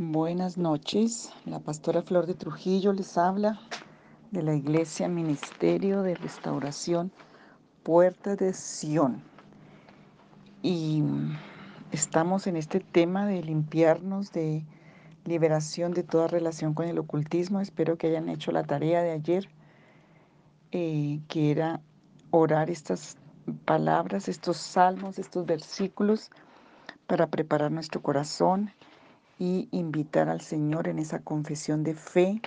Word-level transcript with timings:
Buenas 0.00 0.56
noches, 0.56 1.32
la 1.44 1.58
pastora 1.58 2.02
Flor 2.02 2.26
de 2.26 2.34
Trujillo 2.34 2.92
les 2.92 3.18
habla 3.18 3.60
de 4.30 4.44
la 4.44 4.54
Iglesia 4.54 5.08
Ministerio 5.08 6.02
de 6.02 6.14
Restauración 6.14 7.10
Puerta 7.82 8.36
de 8.36 8.52
Sión. 8.52 9.24
Y 10.62 11.02
estamos 11.90 12.46
en 12.46 12.54
este 12.54 12.78
tema 12.78 13.26
de 13.26 13.42
limpiarnos, 13.42 14.30
de 14.30 14.64
liberación 15.24 15.92
de 15.94 16.04
toda 16.04 16.28
relación 16.28 16.74
con 16.74 16.86
el 16.86 17.00
ocultismo. 17.00 17.60
Espero 17.60 17.98
que 17.98 18.06
hayan 18.06 18.28
hecho 18.28 18.52
la 18.52 18.62
tarea 18.62 19.02
de 19.02 19.10
ayer, 19.10 19.48
eh, 20.70 21.18
que 21.26 21.50
era 21.50 21.80
orar 22.30 22.70
estas 22.70 23.16
palabras, 23.64 24.28
estos 24.28 24.58
salmos, 24.58 25.18
estos 25.18 25.44
versículos 25.44 26.30
para 27.08 27.26
preparar 27.26 27.72
nuestro 27.72 28.00
corazón 28.00 28.70
y 29.38 29.68
invitar 29.70 30.28
al 30.28 30.40
Señor 30.40 30.88
en 30.88 30.98
esa 30.98 31.20
confesión 31.20 31.84
de 31.84 31.94
fe 31.94 32.40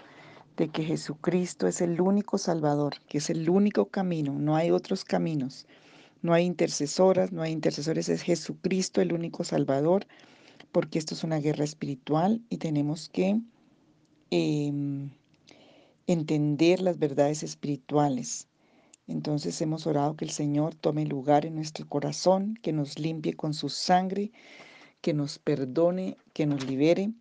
de 0.58 0.70
que 0.70 0.84
Jesucristo 0.84 1.68
es 1.68 1.82
el 1.82 2.02
único 2.02 2.38
Salvador, 2.38 2.96
que 3.08 3.20
es 3.20 3.30
el 3.30 3.50
único 3.50 3.86
camino, 3.86 4.34
no 4.34 4.56
hay 4.56 4.72
otros 4.72 5.06
caminos, 5.06 5.66
no 6.22 6.34
hay 6.34 6.46
intercesoras, 6.46 7.32
no 7.32 7.42
hay 7.42 7.52
intercesores, 7.52 8.10
es 8.10 8.22
Jesucristo 8.22 9.02
el 9.02 9.14
único 9.14 9.44
Salvador, 9.44 10.06
porque 10.72 11.00
esto 11.00 11.16
es 11.16 11.24
una 11.24 11.40
guerra 11.40 11.64
espiritual 11.64 12.42
y 12.50 12.58
tenemos 12.58 13.10
que 13.10 13.40
em, 14.30 15.10
entender 16.08 16.82
las 16.82 17.00
verdades 17.00 17.44
espirituales. 17.44 18.48
Entonces 19.08 19.60
hemos 19.62 19.88
orado 19.88 20.16
que 20.16 20.26
el 20.26 20.32
Señor 20.32 20.76
tome 20.76 21.06
lugar 21.06 21.46
en 21.46 21.56
nuestro 21.56 21.88
corazón, 21.88 22.58
que 22.62 22.72
nos 22.72 23.00
limpie 23.00 23.34
con 23.34 23.54
su 23.54 23.70
sangre, 23.70 24.32
que 25.02 25.14
nos 25.14 25.40
perdone, 25.40 26.18
que 26.34 26.46
nos 26.46 26.66
libere. 26.66 27.12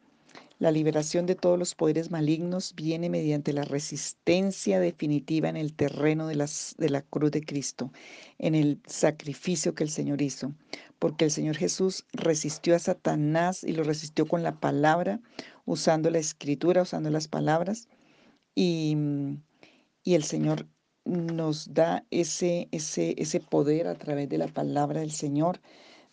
La 0.59 0.71
liberación 0.71 1.25
de 1.25 1.35
todos 1.35 1.59
los 1.59 1.75
poderes 1.75 2.11
malignos 2.11 2.75
viene 2.75 3.09
mediante 3.09 3.55
la 3.55 3.65
resistencia 3.65 4.79
definitiva 4.79 5.49
en 5.49 5.57
el 5.57 5.73
terreno 5.73 6.27
de, 6.27 6.35
las, 6.35 6.75
de 6.77 6.91
la 6.91 7.01
cruz 7.01 7.31
de 7.31 7.43
Cristo, 7.43 7.91
en 8.39 8.55
el 8.55 8.79
sacrificio 8.87 9.75
que 9.75 9.85
el 9.85 9.91
Señor 9.91 10.21
hizo, 10.21 10.53
porque 10.99 11.25
el 11.25 11.31
Señor 11.31 11.57
Jesús 11.57 12.05
resistió 12.13 12.77
a 12.77 12.79
Satanás 12.79 13.65
y 13.65 13.73
lo 13.73 13.85
resistió 13.85 14.27
con 14.27 14.43
la 14.43 14.61
palabra, 14.61 15.21
usando 15.65 16.11
la 16.11 16.19
escritura, 16.19 16.83
usando 16.83 17.09
las 17.09 17.27
palabras, 17.27 17.89
y, 18.55 18.99
y 20.05 20.15
el 20.15 20.25
Señor 20.25 20.67
nos 21.07 21.73
da 21.73 22.05
ese, 22.11 22.69
ese, 22.71 23.15
ese 23.17 23.41
poder 23.41 23.87
a 23.89 23.95
través 23.95 24.29
de 24.29 24.37
la 24.37 24.49
palabra 24.49 25.01
del 25.01 25.13
Señor 25.13 25.61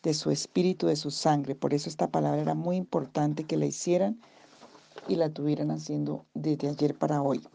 de 0.07 0.13
su 0.13 0.31
espíritu, 0.31 0.87
de 0.87 0.95
su 0.95 1.11
sangre. 1.11 1.53
Por 1.53 1.73
eso 1.73 1.89
esta 1.89 2.07
palabra 2.07 2.41
era 2.41 2.53
muy 2.53 2.77
importante 2.77 3.43
que 3.43 3.57
la 3.57 3.65
hicieran 3.65 4.21
y 5.09 5.17
la 5.17 5.33
tuvieran 5.33 5.69
haciendo 5.69 6.25
desde 6.33 6.69
ayer 6.69 6.97
para 6.97 7.21
hoy. 7.21 7.45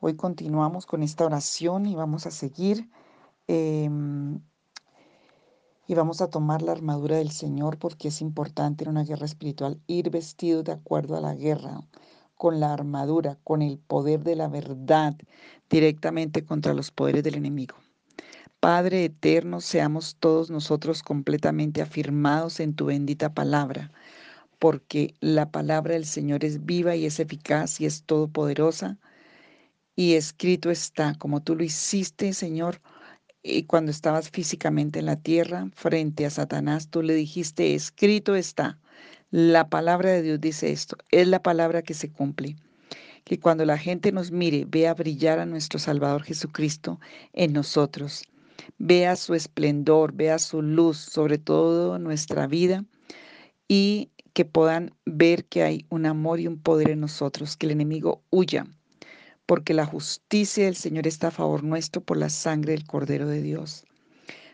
Hoy 0.00 0.16
continuamos 0.16 0.84
con 0.84 1.04
esta 1.04 1.24
oración 1.24 1.86
y 1.86 1.94
vamos 1.94 2.26
a 2.26 2.32
seguir 2.32 2.90
em, 3.46 4.40
y 5.86 5.94
vamos 5.94 6.20
a 6.20 6.28
tomar 6.28 6.60
la 6.62 6.72
armadura 6.72 7.18
del 7.18 7.30
Señor 7.30 7.78
porque 7.78 8.08
es 8.08 8.20
importante 8.20 8.82
en 8.82 8.90
una 8.90 9.04
guerra 9.04 9.26
espiritual 9.26 9.80
ir 9.86 10.10
vestido 10.10 10.64
de 10.64 10.72
acuerdo 10.72 11.16
a 11.16 11.20
la 11.20 11.36
guerra, 11.36 11.82
con 12.34 12.58
la 12.58 12.72
armadura, 12.72 13.38
con 13.44 13.62
el 13.62 13.78
poder 13.78 14.24
de 14.24 14.34
la 14.34 14.48
verdad 14.48 15.14
directamente 15.70 16.44
contra 16.44 16.74
los 16.74 16.90
poderes 16.90 17.22
del 17.22 17.36
enemigo. 17.36 17.76
Padre 18.62 19.04
eterno, 19.06 19.60
seamos 19.60 20.14
todos 20.20 20.48
nosotros 20.48 21.02
completamente 21.02 21.82
afirmados 21.82 22.60
en 22.60 22.74
tu 22.74 22.86
bendita 22.86 23.34
palabra, 23.34 23.90
porque 24.60 25.16
la 25.18 25.50
palabra 25.50 25.94
del 25.94 26.04
Señor 26.06 26.44
es 26.44 26.64
viva 26.64 26.94
y 26.94 27.04
es 27.04 27.18
eficaz 27.18 27.80
y 27.80 27.86
es 27.86 28.04
todopoderosa. 28.04 29.00
Y 29.96 30.14
escrito 30.14 30.70
está, 30.70 31.16
como 31.18 31.42
tú 31.42 31.56
lo 31.56 31.64
hiciste, 31.64 32.32
Señor, 32.34 32.80
y 33.42 33.64
cuando 33.64 33.90
estabas 33.90 34.30
físicamente 34.30 35.00
en 35.00 35.06
la 35.06 35.16
tierra 35.16 35.68
frente 35.74 36.24
a 36.24 36.30
Satanás, 36.30 36.88
tú 36.88 37.02
le 37.02 37.14
dijiste, 37.14 37.74
escrito 37.74 38.36
está. 38.36 38.78
La 39.32 39.70
palabra 39.70 40.10
de 40.12 40.22
Dios 40.22 40.40
dice 40.40 40.70
esto, 40.70 40.96
es 41.10 41.26
la 41.26 41.42
palabra 41.42 41.82
que 41.82 41.94
se 41.94 42.12
cumple. 42.12 42.54
Que 43.24 43.40
cuando 43.40 43.64
la 43.64 43.76
gente 43.76 44.12
nos 44.12 44.30
mire, 44.30 44.66
vea 44.68 44.94
brillar 44.94 45.40
a 45.40 45.46
nuestro 45.46 45.80
Salvador 45.80 46.22
Jesucristo 46.22 47.00
en 47.32 47.52
nosotros 47.52 48.22
vea 48.78 49.16
su 49.16 49.34
esplendor, 49.34 50.12
vea 50.12 50.38
su 50.38 50.62
luz 50.62 50.98
sobre 50.98 51.38
todo 51.38 51.98
nuestra 51.98 52.46
vida 52.46 52.84
y 53.68 54.10
que 54.32 54.44
puedan 54.44 54.94
ver 55.04 55.44
que 55.44 55.62
hay 55.62 55.86
un 55.90 56.06
amor 56.06 56.40
y 56.40 56.46
un 56.46 56.58
poder 56.58 56.90
en 56.90 57.00
nosotros, 57.00 57.56
que 57.56 57.66
el 57.66 57.72
enemigo 57.72 58.22
huya, 58.30 58.66
porque 59.46 59.74
la 59.74 59.86
justicia 59.86 60.64
del 60.64 60.76
Señor 60.76 61.06
está 61.06 61.28
a 61.28 61.32
favor 61.32 61.62
nuestro 61.64 62.00
por 62.00 62.16
la 62.16 62.30
sangre 62.30 62.72
del 62.72 62.86
Cordero 62.86 63.28
de 63.28 63.42
Dios. 63.42 63.84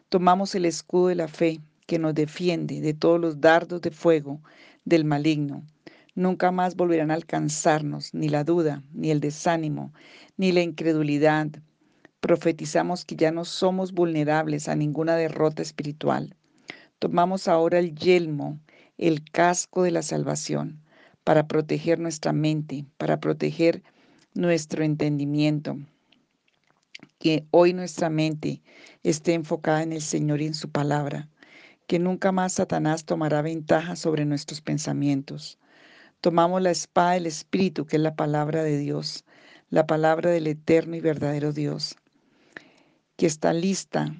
Tomamos 0.09 0.55
el 0.55 0.65
escudo 0.65 1.09
de 1.09 1.15
la 1.15 1.29
fe 1.29 1.61
que 1.87 1.99
nos 1.99 2.15
defiende 2.15 2.81
de 2.81 2.95
todos 2.95 3.21
los 3.21 3.41
dardos 3.41 3.81
de 3.81 3.91
fuego 3.91 4.41
del 4.85 5.05
maligno. 5.05 5.65
Nunca 6.15 6.51
más 6.51 6.75
volverán 6.75 7.11
a 7.11 7.15
alcanzarnos 7.15 8.13
ni 8.13 8.29
la 8.29 8.43
duda, 8.43 8.83
ni 8.93 9.11
el 9.11 9.21
desánimo, 9.21 9.93
ni 10.37 10.51
la 10.51 10.63
incredulidad, 10.63 11.49
profetizamos 12.21 13.05
que 13.05 13.17
ya 13.17 13.31
no 13.31 13.45
somos 13.45 13.93
vulnerables 13.93 14.69
a 14.69 14.75
ninguna 14.75 15.15
derrota 15.17 15.63
espiritual. 15.63 16.35
Tomamos 16.99 17.47
ahora 17.47 17.79
el 17.79 17.95
yelmo, 17.95 18.59
el 18.97 19.23
casco 19.31 19.85
de 19.85 19.93
la 19.93 20.03
salvación, 20.03 20.83
para 21.23 21.47
proteger 21.47 22.01
nuestra 22.01 22.33
mente, 22.33 22.85
para 22.97 23.21
proteger 23.21 23.85
nuestro 24.35 24.83
entendimiento. 24.83 25.79
Que 27.21 27.47
hoy 27.53 27.73
nuestra 27.73 28.11
mente 28.11 28.63
esté 29.05 29.35
enfocada 29.35 29.83
en 29.83 29.93
el 29.93 30.03
Señor 30.03 30.41
y 30.41 30.47
en 30.47 30.55
su 30.55 30.71
palabra. 30.71 31.29
Que 31.87 31.99
nunca 31.99 32.33
más 32.33 32.55
Satanás 32.55 33.05
tomará 33.05 33.43
ventaja 33.43 33.95
sobre 33.95 34.25
nuestros 34.25 34.61
pensamientos. 34.61 35.59
Tomamos 36.21 36.61
la 36.63 36.73
espada 36.73 37.13
del 37.13 37.27
Espíritu, 37.27 37.87
que 37.87 37.97
es 37.97 38.03
la 38.03 38.17
palabra 38.17 38.65
de 38.65 38.77
Dios, 38.77 39.25
la 39.71 39.87
palabra 39.87 40.31
del 40.31 40.49
eterno 40.49 40.97
y 40.97 41.01
verdadero 41.01 41.53
Dios 41.53 41.97
que 43.19 43.27
está 43.27 43.53
lista 43.53 44.15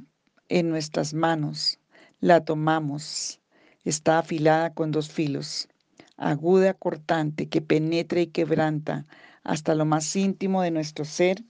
en 0.49 0.71
nuestras 0.71 1.15
manos. 1.15 1.79
La 2.21 2.45
tomamos. 2.45 3.41
Está 3.85 4.19
afilada 4.19 4.75
con 4.75 4.91
dos 4.91 5.09
filos, 5.09 5.69
aguda, 6.17 6.75
cortante, 6.75 7.49
que 7.49 7.63
penetra 7.63 8.21
y 8.21 8.27
quebranta 8.27 9.07
hasta 9.45 9.77
lo 9.77 9.85
más 9.85 10.15
íntimo 10.17 10.63
de 10.63 10.73
nuestro 10.73 11.05
ser 11.05 11.45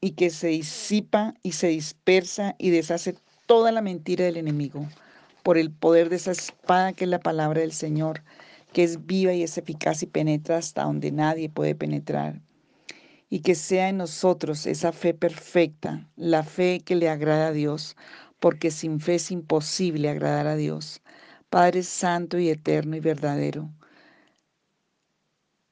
y 0.00 0.12
que 0.12 0.30
se 0.30 0.46
disipa 0.46 1.34
y 1.42 1.52
se 1.52 1.66
dispersa 1.66 2.54
y 2.56 2.70
deshace 2.70 3.16
toda 3.46 3.72
la 3.72 3.82
mentira 3.82 4.24
del 4.24 4.36
enemigo 4.36 4.88
por 5.42 5.58
el 5.58 5.72
poder 5.72 6.08
de 6.08 6.16
esa 6.16 6.30
espada 6.30 6.92
que 6.92 7.04
es 7.04 7.10
la 7.10 7.20
palabra 7.20 7.62
del 7.62 7.72
Señor, 7.72 8.22
que 8.72 8.84
es 8.84 9.06
viva 9.06 9.34
y 9.34 9.42
es 9.42 9.58
eficaz 9.58 10.04
y 10.04 10.06
penetra 10.06 10.56
hasta 10.56 10.84
donde 10.84 11.10
nadie 11.10 11.50
puede 11.50 11.74
penetrar 11.74 12.40
y 13.32 13.40
que 13.40 13.54
sea 13.54 13.88
en 13.88 13.96
nosotros 13.96 14.66
esa 14.66 14.92
fe 14.92 15.14
perfecta, 15.14 16.06
la 16.16 16.42
fe 16.42 16.82
que 16.84 16.96
le 16.96 17.08
agrada 17.08 17.46
a 17.46 17.52
Dios, 17.52 17.96
porque 18.40 18.70
sin 18.70 19.00
fe 19.00 19.14
es 19.14 19.30
imposible 19.30 20.10
agradar 20.10 20.46
a 20.46 20.54
Dios. 20.54 21.00
Padre 21.48 21.82
Santo 21.82 22.38
y 22.38 22.50
eterno 22.50 22.94
y 22.94 23.00
verdadero, 23.00 23.70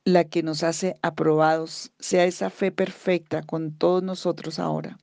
la 0.07 0.25
que 0.25 0.43
nos 0.43 0.63
hace 0.63 0.97
aprobados, 1.03 1.93
sea 1.99 2.25
esa 2.25 2.49
fe 2.49 2.73
perfecta 2.73 3.43
con 3.43 3.77
todos 3.77 4.03
nosotros 4.03 4.59
ahora. 4.59 4.99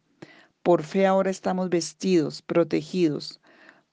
Por 0.63 0.81
fe 0.81 1.05
ahora 1.05 1.29
estamos 1.29 1.69
vestidos, 1.69 2.41
protegidos, 2.41 3.39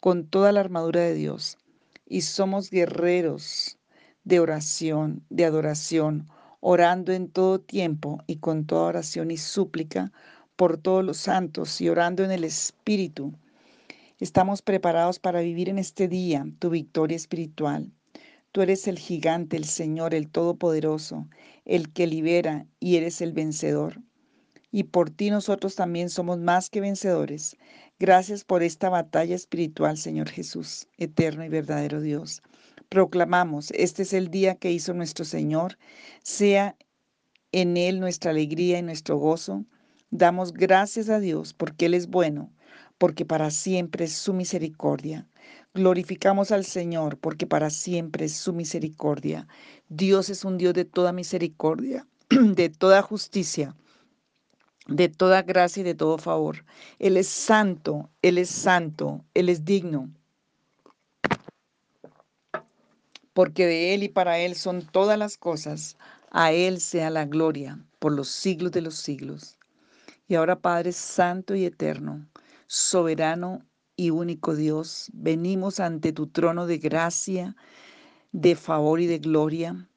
con 0.01 0.27
toda 0.27 0.53
la 0.53 0.61
armadura 0.61 1.03
de 1.03 1.13
Dios, 1.13 1.59
y 2.07 2.23
somos 2.23 2.71
guerreros 2.71 3.77
de 4.23 4.41
oración, 4.41 5.23
de 5.29 5.45
adoración, 5.45 6.31
orando 6.67 7.13
en 7.13 7.29
todo 7.29 7.61
tiempo 7.61 8.23
y 8.27 8.37
con 8.37 8.65
toda 8.65 8.87
oración 8.87 9.31
y 9.31 9.37
súplica 9.37 10.13
por 10.57 10.79
todos 10.79 11.05
los 11.05 11.19
santos 11.19 11.79
y 11.83 11.91
orando 11.91 12.25
en 12.25 12.31
el 12.31 12.43
Espíritu. 12.43 13.35
Estamos 14.19 14.63
preparados 14.63 15.19
para 15.19 15.43
vivir 15.43 15.69
en 15.69 15.79
este 15.79 16.09
día 16.09 16.47
tu 16.61 16.71
victoria 16.71 17.19
espiritual. 17.19 17.93
Tú 18.51 18.63
eres 18.63 18.89
el 18.89 18.99
gigante, 18.99 19.59
el 19.59 19.67
Señor, 19.67 20.15
el 20.15 20.31
Todopoderoso, 20.31 21.29
el 21.67 21.93
que 21.93 22.07
libera 22.07 22.67
y 22.81 22.97
eres 22.97 23.21
el 23.21 23.35
vencedor. 23.35 24.01
Y 24.73 24.85
por 24.85 25.11
ti 25.11 25.29
nosotros 25.29 25.75
también 25.75 26.09
somos 26.09 26.39
más 26.39 26.71
que 26.71 26.81
vencedores. 26.81 27.59
Gracias 27.99 28.43
por 28.43 28.63
esta 28.63 28.89
batalla 28.89 29.37
espiritual, 29.37 29.99
Señor 29.99 30.31
Jesús, 30.31 30.89
eterno 30.97 31.45
y 31.45 31.51
verdadero 31.51 32.01
Dios. 32.01 32.43
Proclamamos, 32.89 33.71
este 33.73 34.03
es 34.03 34.13
el 34.13 34.31
día 34.31 34.55
que 34.57 34.71
hizo 34.71 34.95
nuestro 34.95 35.25
Señor, 35.25 35.79
sea 36.23 36.77
en 37.53 37.77
Él 37.77 38.01
nuestra 38.01 38.31
alegría 38.31 38.79
y 38.79 38.83
nuestro 38.83 39.17
gozo. 39.17 39.65
Damos 40.11 40.53
gracias 40.53 41.09
a 41.09 41.21
Dios 41.21 41.55
porque 41.55 41.87
Él 41.87 41.95
es 41.95 42.09
bueno, 42.09 42.53
porque 42.99 43.25
para 43.25 43.51
siempre 43.51 44.05
es 44.05 44.13
su 44.13 44.33
misericordia. 44.33 45.29
Glorificamos 45.75 46.53
al 46.53 46.65
Señor, 46.65 47.19
porque 47.19 47.47
para 47.47 47.69
siempre 47.71 48.27
es 48.27 48.37
su 48.37 48.53
misericordia. 48.53 49.49
Dios 49.89 50.31
es 50.31 50.45
un 50.45 50.57
Dios 50.57 50.75
de 50.75 50.85
toda 50.85 51.13
misericordia, 51.13 52.07
de 52.29 52.69
toda 52.69 53.03
justicia, 53.03 53.75
de 54.87 55.09
toda 55.09 55.43
gracia 55.43 55.81
y 55.81 55.85
de 55.85 55.95
todo 55.95 56.19
favor. 56.19 56.65
Él 56.99 57.17
es 57.17 57.29
santo, 57.29 58.11
Él 58.23 58.39
es 58.39 58.51
santo, 58.51 59.25
Él 59.35 59.49
es 59.49 59.65
digno. 59.65 60.11
Porque 63.35 63.67
de 63.67 63.95
Él 63.95 64.05
y 64.05 64.09
para 64.09 64.39
Él 64.39 64.55
son 64.55 64.87
todas 64.87 65.19
las 65.19 65.37
cosas. 65.37 65.99
A 66.31 66.53
Él 66.53 66.81
sea 66.81 67.11
la 67.11 67.27
gloria 67.27 67.79
por 67.99 68.13
los 68.13 68.29
siglos 68.29 68.73
de 68.73 68.81
los 68.81 68.95
siglos. 68.95 69.59
Y 70.27 70.37
ahora 70.37 70.61
Padre 70.61 70.93
Santo 70.93 71.55
y 71.55 71.65
Eterno, 71.65 72.27
soberano 72.67 73.63
y 73.97 74.11
único 74.11 74.55
Dios, 74.55 75.11
venimos 75.13 75.81
ante 75.81 76.13
tu 76.13 76.29
trono 76.29 76.67
de 76.67 76.79
gracia, 76.79 77.57
de 78.33 78.57
favor 78.57 79.01
y 79.01 79.07
de 79.07 79.19
gloria, 79.19 79.89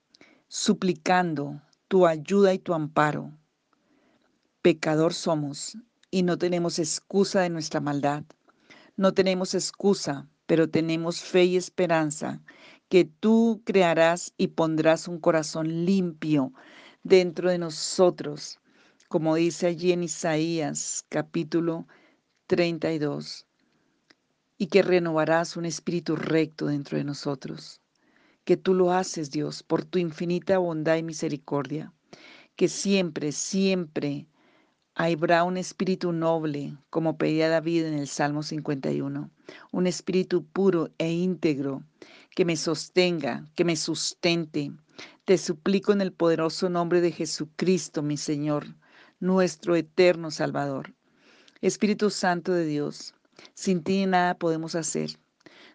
suplicando 0.47 1.61
tu 1.87 2.05
ayuda 2.05 2.53
y 2.53 2.59
tu 2.59 2.73
amparo. 2.73 3.31
Pecador 4.61 5.13
somos 5.13 5.77
y 6.11 6.23
no 6.23 6.37
tenemos 6.37 6.79
excusa 6.79 7.41
de 7.41 7.49
nuestra 7.49 7.79
maldad. 7.79 8.23
No 8.95 9.13
tenemos 9.13 9.53
excusa, 9.53 10.27
pero 10.45 10.69
tenemos 10.69 11.21
fe 11.21 11.45
y 11.45 11.57
esperanza 11.57 12.41
que 12.89 13.05
tú 13.05 13.61
crearás 13.65 14.33
y 14.37 14.47
pondrás 14.47 15.07
un 15.07 15.19
corazón 15.19 15.85
limpio 15.85 16.53
dentro 17.03 17.49
de 17.49 17.57
nosotros, 17.57 18.59
como 19.09 19.35
dice 19.35 19.67
allí 19.67 19.91
en 19.91 20.03
Isaías 20.03 21.05
capítulo 21.09 21.87
32, 22.47 23.45
y 24.57 24.67
que 24.67 24.81
renovarás 24.81 25.57
un 25.57 25.65
espíritu 25.65 26.15
recto 26.15 26.67
dentro 26.67 26.97
de 26.97 27.03
nosotros, 27.03 27.81
que 28.43 28.57
tú 28.57 28.73
lo 28.73 28.93
haces, 28.93 29.31
Dios, 29.31 29.63
por 29.63 29.83
tu 29.83 29.99
infinita 29.99 30.57
bondad 30.57 30.95
y 30.95 31.03
misericordia, 31.03 31.93
que 32.55 32.69
siempre, 32.69 33.33
siempre 33.33 34.27
habrá 34.95 35.43
un 35.43 35.57
espíritu 35.57 36.13
noble, 36.13 36.77
como 36.89 37.17
pedía 37.17 37.49
David 37.49 37.85
en 37.85 37.93
el 37.95 38.07
Salmo 38.07 38.43
51, 38.43 39.29
un 39.71 39.87
espíritu 39.87 40.45
puro 40.45 40.89
e 40.97 41.11
íntegro 41.11 41.83
que 42.35 42.45
me 42.45 42.55
sostenga, 42.55 43.45
que 43.55 43.65
me 43.65 43.75
sustente. 43.75 44.71
Te 45.25 45.37
suplico 45.37 45.91
en 45.91 46.01
el 46.01 46.13
poderoso 46.13 46.69
nombre 46.69 47.01
de 47.01 47.11
Jesucristo, 47.11 48.01
mi 48.01 48.17
Señor, 48.17 48.75
nuestro 49.19 49.75
eterno 49.75 50.31
Salvador. 50.31 50.93
Espíritu 51.61 52.09
Santo 52.09 52.53
de 52.53 52.65
Dios, 52.65 53.15
sin 53.55 53.83
ti 53.83 54.05
nada 54.05 54.37
podemos 54.37 54.75
hacer. 54.75 55.17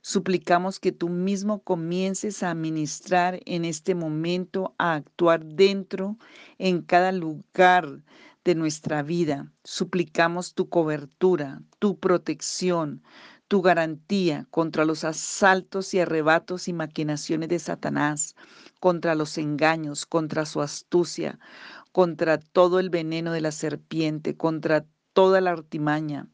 Suplicamos 0.01 0.81
que 0.81 0.93
tú 0.93 1.09
mismo 1.09 1.61
comiences 1.63 2.43
a 2.43 2.55
ministrar 2.55 3.41
en 3.45 3.65
este 3.65 3.95
momento, 3.95 4.75
a 4.79 4.95
actuar 4.95 5.45
dentro, 5.45 6.17
en 6.59 6.83
cada 6.83 7.13
lugar 7.13 8.03
de 8.45 8.55
nuestra 8.55 9.03
vida. 9.03 9.53
Suplicamos 9.63 10.55
tu 10.55 10.69
cobertura, 10.69 11.63
tu 11.79 11.99
protección, 11.99 13.03
tu 13.53 13.61
garantía 13.61 14.47
contra 14.51 14.87
los 14.87 15.05
asaltos 15.05 15.93
y 15.93 16.01
arrebatos 16.01 16.69
y 16.69 16.73
maquinaciones 16.73 17.51
de 17.51 17.59
Satanás, 17.59 18.35
contra 18.81 19.15
los 19.15 19.37
engaños, 19.37 20.07
contra 20.07 20.47
su 20.47 20.63
astucia, 20.63 21.39
contra 21.93 22.39
todo 22.39 22.81
el 22.81 22.89
veneno 22.89 23.31
de 23.31 23.43
la 23.43 23.53
serpiente, 23.53 24.39
contra 24.39 24.87
toda 25.13 25.43
la 25.43 25.51
artimaña. 25.51 26.29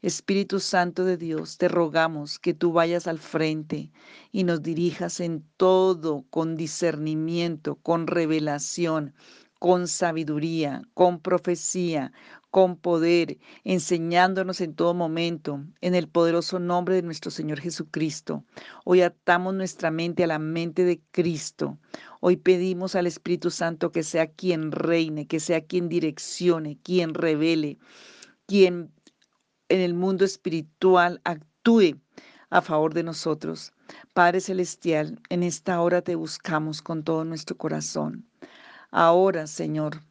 Espíritu 0.00 0.58
Santo 0.58 1.04
de 1.04 1.18
Dios, 1.18 1.58
te 1.58 1.68
rogamos 1.68 2.38
que 2.38 2.54
tú 2.54 2.72
vayas 2.72 3.06
al 3.08 3.18
frente 3.18 3.92
y 4.32 4.44
nos 4.44 4.62
dirijas 4.62 5.20
en 5.20 5.44
todo 5.58 6.24
con 6.30 6.56
discernimiento, 6.56 7.74
con 7.74 8.06
revelación, 8.06 9.12
con 9.58 9.86
sabiduría, 9.86 10.82
con 10.94 11.20
profecía, 11.20 12.12
con 12.54 12.76
poder, 12.76 13.38
enseñándonos 13.64 14.60
en 14.60 14.76
todo 14.76 14.94
momento, 14.94 15.64
en 15.80 15.96
el 15.96 16.08
poderoso 16.08 16.60
nombre 16.60 16.94
de 16.94 17.02
nuestro 17.02 17.32
Señor 17.32 17.58
Jesucristo. 17.58 18.44
Hoy 18.84 19.00
atamos 19.00 19.54
nuestra 19.54 19.90
mente 19.90 20.22
a 20.22 20.28
la 20.28 20.38
mente 20.38 20.84
de 20.84 21.02
Cristo. 21.10 21.80
Hoy 22.20 22.36
pedimos 22.36 22.94
al 22.94 23.08
Espíritu 23.08 23.50
Santo 23.50 23.90
que 23.90 24.04
sea 24.04 24.28
quien 24.28 24.70
reine, 24.70 25.26
que 25.26 25.40
sea 25.40 25.62
quien 25.62 25.88
direccione, 25.88 26.78
quien 26.80 27.14
revele, 27.14 27.76
quien 28.46 28.92
en 29.68 29.80
el 29.80 29.94
mundo 29.94 30.24
espiritual 30.24 31.20
actúe 31.24 31.98
a 32.50 32.62
favor 32.62 32.94
de 32.94 33.02
nosotros. 33.02 33.72
Padre 34.12 34.40
Celestial, 34.40 35.20
en 35.28 35.42
esta 35.42 35.80
hora 35.80 36.02
te 36.02 36.14
buscamos 36.14 36.82
con 36.82 37.02
todo 37.02 37.24
nuestro 37.24 37.56
corazón. 37.56 38.28
Ahora, 38.92 39.48
Señor, 39.48 40.02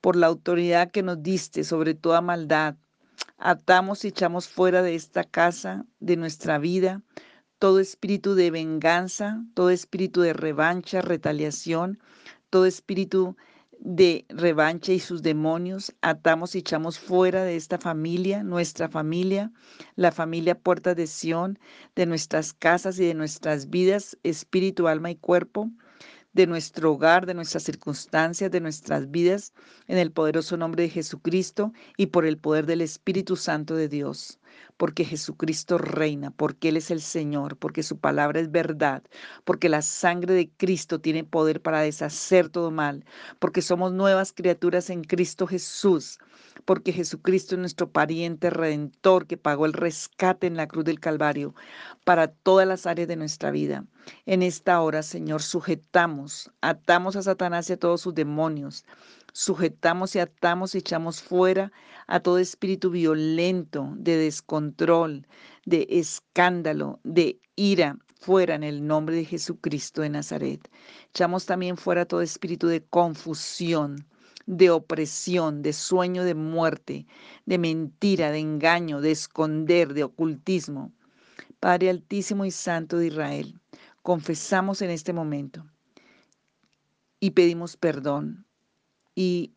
por 0.00 0.16
la 0.16 0.26
autoridad 0.26 0.90
que 0.90 1.02
nos 1.02 1.22
diste 1.22 1.64
sobre 1.64 1.94
toda 1.94 2.20
maldad, 2.20 2.76
atamos 3.38 4.04
y 4.04 4.08
echamos 4.08 4.48
fuera 4.48 4.82
de 4.82 4.94
esta 4.94 5.24
casa, 5.24 5.84
de 5.98 6.16
nuestra 6.16 6.58
vida, 6.58 7.02
todo 7.58 7.80
espíritu 7.80 8.34
de 8.34 8.50
venganza, 8.50 9.44
todo 9.54 9.70
espíritu 9.70 10.22
de 10.22 10.32
revancha, 10.32 11.02
retaliación, 11.02 11.98
todo 12.48 12.66
espíritu 12.66 13.36
de 13.78 14.26
revancha 14.28 14.92
y 14.92 15.00
sus 15.00 15.22
demonios, 15.22 15.94
atamos 16.02 16.54
y 16.54 16.58
echamos 16.58 16.98
fuera 16.98 17.44
de 17.44 17.56
esta 17.56 17.78
familia, 17.78 18.42
nuestra 18.42 18.88
familia, 18.88 19.52
la 19.96 20.12
familia 20.12 20.54
Puerta 20.54 20.94
de 20.94 21.06
Sión, 21.06 21.58
de 21.94 22.06
nuestras 22.06 22.52
casas 22.52 22.98
y 22.98 23.06
de 23.06 23.14
nuestras 23.14 23.70
vidas, 23.70 24.18
espíritu, 24.22 24.88
alma 24.88 25.10
y 25.10 25.16
cuerpo 25.16 25.70
de 26.32 26.46
nuestro 26.46 26.92
hogar, 26.92 27.26
de 27.26 27.34
nuestras 27.34 27.62
circunstancias, 27.62 28.50
de 28.50 28.60
nuestras 28.60 29.10
vidas, 29.10 29.52
en 29.86 29.98
el 29.98 30.12
poderoso 30.12 30.56
nombre 30.56 30.84
de 30.84 30.90
Jesucristo 30.90 31.72
y 31.96 32.06
por 32.06 32.26
el 32.26 32.38
poder 32.38 32.66
del 32.66 32.80
Espíritu 32.80 33.36
Santo 33.36 33.76
de 33.76 33.88
Dios. 33.88 34.39
Porque 34.76 35.04
Jesucristo 35.04 35.78
reina, 35.78 36.30
porque 36.30 36.70
Él 36.70 36.76
es 36.76 36.90
el 36.90 37.00
Señor, 37.00 37.56
porque 37.56 37.82
su 37.82 37.98
palabra 37.98 38.40
es 38.40 38.50
verdad, 38.50 39.02
porque 39.44 39.68
la 39.68 39.82
sangre 39.82 40.34
de 40.34 40.50
Cristo 40.56 41.00
tiene 41.00 41.24
poder 41.24 41.60
para 41.60 41.80
deshacer 41.80 42.48
todo 42.48 42.70
mal, 42.70 43.04
porque 43.38 43.62
somos 43.62 43.92
nuevas 43.92 44.32
criaturas 44.32 44.90
en 44.90 45.04
Cristo 45.04 45.46
Jesús 45.46 46.18
porque 46.64 46.92
Jesucristo 46.92 47.54
es 47.54 47.58
nuestro 47.60 47.90
pariente 47.90 48.50
redentor 48.50 49.26
que 49.26 49.36
pagó 49.36 49.66
el 49.66 49.72
rescate 49.72 50.46
en 50.46 50.56
la 50.56 50.66
cruz 50.66 50.84
del 50.84 51.00
Calvario 51.00 51.54
para 52.04 52.28
todas 52.28 52.66
las 52.66 52.86
áreas 52.86 53.08
de 53.08 53.16
nuestra 53.16 53.50
vida. 53.50 53.84
En 54.26 54.42
esta 54.42 54.80
hora, 54.80 55.02
Señor, 55.02 55.42
sujetamos, 55.42 56.50
atamos 56.60 57.16
a 57.16 57.22
Satanás 57.22 57.68
y 57.70 57.74
a 57.74 57.76
todos 57.76 58.00
sus 58.00 58.14
demonios, 58.14 58.84
sujetamos 59.32 60.16
y 60.16 60.20
atamos 60.20 60.74
y 60.74 60.78
echamos 60.78 61.22
fuera 61.22 61.72
a 62.06 62.20
todo 62.20 62.38
espíritu 62.38 62.90
violento, 62.90 63.92
de 63.96 64.16
descontrol, 64.50 65.26
de 65.64 65.86
escándalo, 65.90 66.98
de 67.04 67.40
ira, 67.54 67.96
fuera 68.16 68.56
en 68.56 68.64
el 68.64 68.84
nombre 68.84 69.14
de 69.14 69.24
Jesucristo 69.24 70.02
de 70.02 70.10
Nazaret. 70.10 70.68
Echamos 71.10 71.46
también 71.46 71.76
fuera 71.76 72.04
todo 72.04 72.20
espíritu 72.20 72.66
de 72.66 72.82
confusión, 72.82 74.04
de 74.46 74.70
opresión, 74.70 75.62
de 75.62 75.72
sueño 75.72 76.24
de 76.24 76.34
muerte, 76.34 77.06
de 77.46 77.58
mentira, 77.58 78.32
de 78.32 78.40
engaño, 78.40 79.00
de 79.00 79.12
esconder, 79.12 79.94
de 79.94 80.02
ocultismo. 80.02 80.92
Padre 81.60 81.90
Altísimo 81.90 82.44
y 82.44 82.50
Santo 82.50 82.98
de 82.98 83.06
Israel, 83.06 83.60
confesamos 84.02 84.82
en 84.82 84.90
este 84.90 85.12
momento 85.12 85.64
y 87.20 87.30
pedimos 87.30 87.76
perdón 87.76 88.46
y 89.22 89.52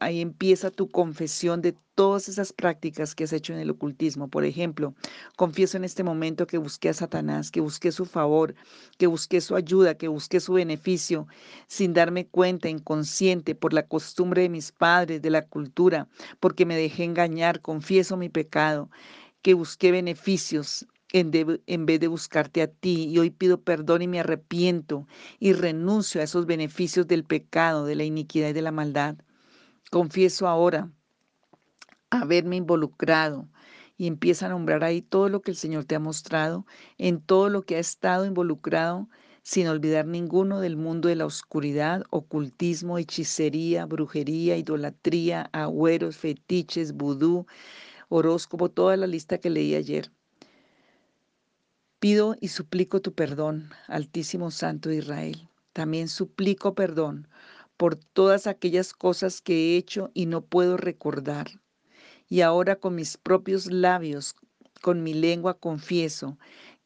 ahí 0.00 0.20
empieza 0.20 0.70
tu 0.70 0.90
confesión 0.90 1.62
de 1.62 1.74
todas 1.94 2.28
esas 2.28 2.52
prácticas 2.52 3.14
que 3.14 3.24
has 3.24 3.32
hecho 3.32 3.54
en 3.54 3.58
el 3.58 3.70
ocultismo. 3.70 4.28
Por 4.28 4.44
ejemplo, 4.44 4.94
confieso 5.34 5.78
en 5.78 5.84
este 5.84 6.04
momento 6.04 6.46
que 6.46 6.58
busqué 6.58 6.90
a 6.90 6.92
Satanás, 6.92 7.50
que 7.50 7.62
busqué 7.62 7.90
su 7.90 8.04
favor, 8.04 8.54
que 8.98 9.06
busqué 9.06 9.40
su 9.40 9.56
ayuda, 9.56 9.94
que 9.94 10.08
busqué 10.08 10.40
su 10.40 10.52
beneficio, 10.52 11.26
sin 11.68 11.94
darme 11.94 12.26
cuenta, 12.26 12.68
inconsciente, 12.68 13.54
por 13.54 13.72
la 13.72 13.86
costumbre 13.86 14.42
de 14.42 14.50
mis 14.50 14.72
padres, 14.72 15.22
de 15.22 15.30
la 15.30 15.40
cultura, 15.40 16.06
porque 16.38 16.66
me 16.66 16.76
dejé 16.76 17.04
engañar, 17.04 17.62
confieso 17.62 18.18
mi 18.18 18.28
pecado, 18.28 18.90
que 19.40 19.54
busqué 19.54 19.90
beneficios 19.90 20.86
en, 21.12 21.86
vez 21.86 22.00
de 22.00 22.08
buscarte 22.08 22.62
a 22.62 22.66
ti. 22.68 23.08
Y 23.10 23.18
hoy 23.18 23.30
pido 23.30 23.60
perdón 23.62 24.02
y 24.02 24.08
me 24.08 24.20
arrepiento 24.20 25.06
y 25.38 25.52
renuncio 25.52 26.20
a 26.20 26.24
esos 26.24 26.46
beneficios 26.46 27.06
del 27.06 27.24
pecado, 27.24 27.84
de 27.84 27.94
la 27.94 28.04
iniquidad 28.04 28.50
y 28.50 28.54
de 28.54 28.62
la 28.62 28.72
maldad. 28.72 29.16
Confieso 29.90 30.48
ahora 30.48 30.90
haberme 32.10 32.56
involucrado 32.56 33.48
y 33.96 34.06
empieza 34.06 34.46
a 34.46 34.48
nombrar 34.48 34.84
ahí 34.84 35.02
todo 35.02 35.28
lo 35.28 35.42
que 35.42 35.50
el 35.50 35.56
Señor 35.56 35.84
te 35.84 35.94
ha 35.94 36.00
mostrado, 36.00 36.66
en 36.98 37.20
todo 37.20 37.48
lo 37.48 37.62
que 37.62 37.76
ha 37.76 37.78
estado 37.78 38.26
involucrado, 38.26 39.08
sin 39.42 39.68
olvidar 39.68 40.06
ninguno 40.06 40.60
del 40.60 40.76
mundo 40.76 41.08
de 41.08 41.16
la 41.16 41.26
oscuridad, 41.26 42.04
ocultismo, 42.10 42.98
hechicería, 42.98 43.86
brujería, 43.86 44.56
idolatría, 44.56 45.50
agüeros, 45.52 46.16
fetiches, 46.16 46.92
vudú, 46.94 47.46
horóscopo, 48.08 48.70
toda 48.70 48.96
la 48.96 49.06
lista 49.06 49.38
que 49.38 49.50
leí 49.50 49.74
ayer. 49.74 50.10
Pido 52.02 52.34
y 52.40 52.48
suplico 52.48 53.00
tu 53.00 53.14
perdón, 53.14 53.70
Altísimo 53.86 54.50
Santo 54.50 54.88
de 54.88 54.96
Israel. 54.96 55.48
También 55.72 56.08
suplico 56.08 56.74
perdón 56.74 57.28
por 57.76 57.94
todas 57.94 58.48
aquellas 58.48 58.92
cosas 58.92 59.40
que 59.40 59.54
he 59.54 59.76
hecho 59.76 60.10
y 60.12 60.26
no 60.26 60.44
puedo 60.44 60.76
recordar. 60.76 61.46
Y 62.28 62.40
ahora 62.40 62.74
con 62.74 62.96
mis 62.96 63.18
propios 63.18 63.70
labios, 63.70 64.34
con 64.80 65.04
mi 65.04 65.14
lengua 65.14 65.60
confieso 65.60 66.38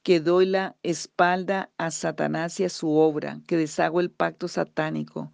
que 0.02 0.20
doy 0.20 0.44
la 0.44 0.76
espalda 0.82 1.70
a 1.78 1.90
Satanás 1.90 2.60
y 2.60 2.64
a 2.64 2.68
su 2.68 2.90
obra, 2.90 3.40
que 3.46 3.56
deshago 3.56 4.00
el 4.00 4.10
pacto 4.10 4.48
satánico, 4.48 5.32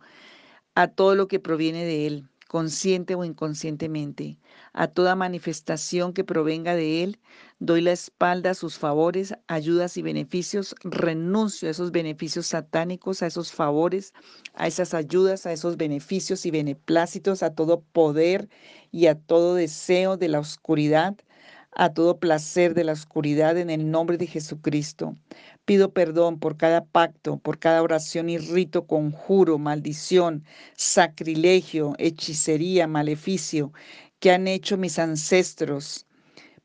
a 0.76 0.86
todo 0.86 1.16
lo 1.16 1.26
que 1.26 1.40
proviene 1.40 1.84
de 1.84 2.06
él 2.06 2.28
consciente 2.52 3.14
o 3.14 3.25
inconscientemente. 3.25 4.38
A 4.75 4.87
toda 4.87 5.14
manifestación 5.14 6.12
que 6.12 6.23
provenga 6.23 6.75
de 6.75 7.02
Él, 7.02 7.18
doy 7.61 7.80
la 7.80 7.92
espalda 7.92 8.50
a 8.50 8.54
sus 8.54 8.78
favores, 8.78 9.35
ayudas 9.47 9.97
y 9.97 10.02
beneficios, 10.02 10.75
renuncio 10.85 11.66
a 11.66 11.71
esos 11.71 11.92
beneficios 11.92 12.49
satánicos, 12.49 13.23
a 13.23 13.26
esos 13.28 13.52
favores, 13.52 14.12
a 14.52 14.66
esas 14.66 14.92
ayudas, 14.92 15.47
a 15.47 15.52
esos 15.54 15.78
beneficios 15.78 16.44
y 16.44 16.50
beneplácitos, 16.50 17.42
a 17.42 17.54
todo 17.54 17.80
poder 17.80 18.50
y 18.90 19.06
a 19.06 19.14
todo 19.14 19.54
deseo 19.54 20.18
de 20.18 20.28
la 20.28 20.38
oscuridad, 20.38 21.16
a 21.75 21.94
todo 21.94 22.18
placer 22.18 22.75
de 22.75 22.85
la 22.85 22.92
oscuridad 22.92 23.56
en 23.56 23.71
el 23.71 23.90
nombre 23.90 24.18
de 24.18 24.26
Jesucristo. 24.26 25.16
Pido 25.64 25.92
perdón 25.92 26.40
por 26.40 26.57
cada 26.57 26.85
pacto, 26.85 27.38
por 27.38 27.59
cada 27.59 27.83
oración 27.83 28.28
y 28.28 28.38
rito, 28.38 28.87
conjuro, 28.87 29.59
maldición, 29.59 30.45
sacrilegio, 30.75 31.95
hechicería, 31.99 32.88
maleficio 32.88 33.73
que 34.19 34.33
han 34.33 34.49
hecho 34.49 34.76
mis 34.76 34.99
ancestros, 34.99 36.07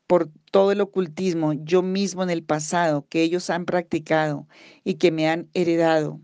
por 0.08 0.30
todo 0.50 0.72
el 0.72 0.80
ocultismo 0.80 1.52
yo 1.52 1.82
mismo 1.82 2.22
en 2.22 2.30
el 2.30 2.42
pasado 2.42 3.06
que 3.08 3.22
ellos 3.22 3.50
han 3.50 3.66
practicado 3.66 4.48
y 4.82 4.94
que 4.94 5.12
me 5.12 5.28
han 5.28 5.48
heredado. 5.54 6.20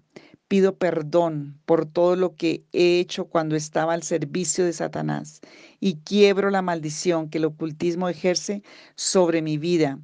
Pido 0.49 0.77
perdón 0.77 1.61
por 1.67 1.87
todo 1.87 2.17
lo 2.17 2.35
que 2.35 2.65
he 2.73 2.99
hecho 2.99 3.27
cuando 3.27 3.57
estaba 3.57 3.95
al 3.95 4.03
servicio 4.03 4.65
de 4.65 4.73
Satanás 4.73 5.41
y 5.81 5.97
quiebro 5.99 6.51
la 6.51 6.63
maldición 6.63 7.29
que 7.31 7.39
el 7.39 7.45
ocultismo 7.47 8.09
ejerce 8.09 8.63
sobre 8.97 9.43
mi 9.43 9.59
vida 9.59 10.01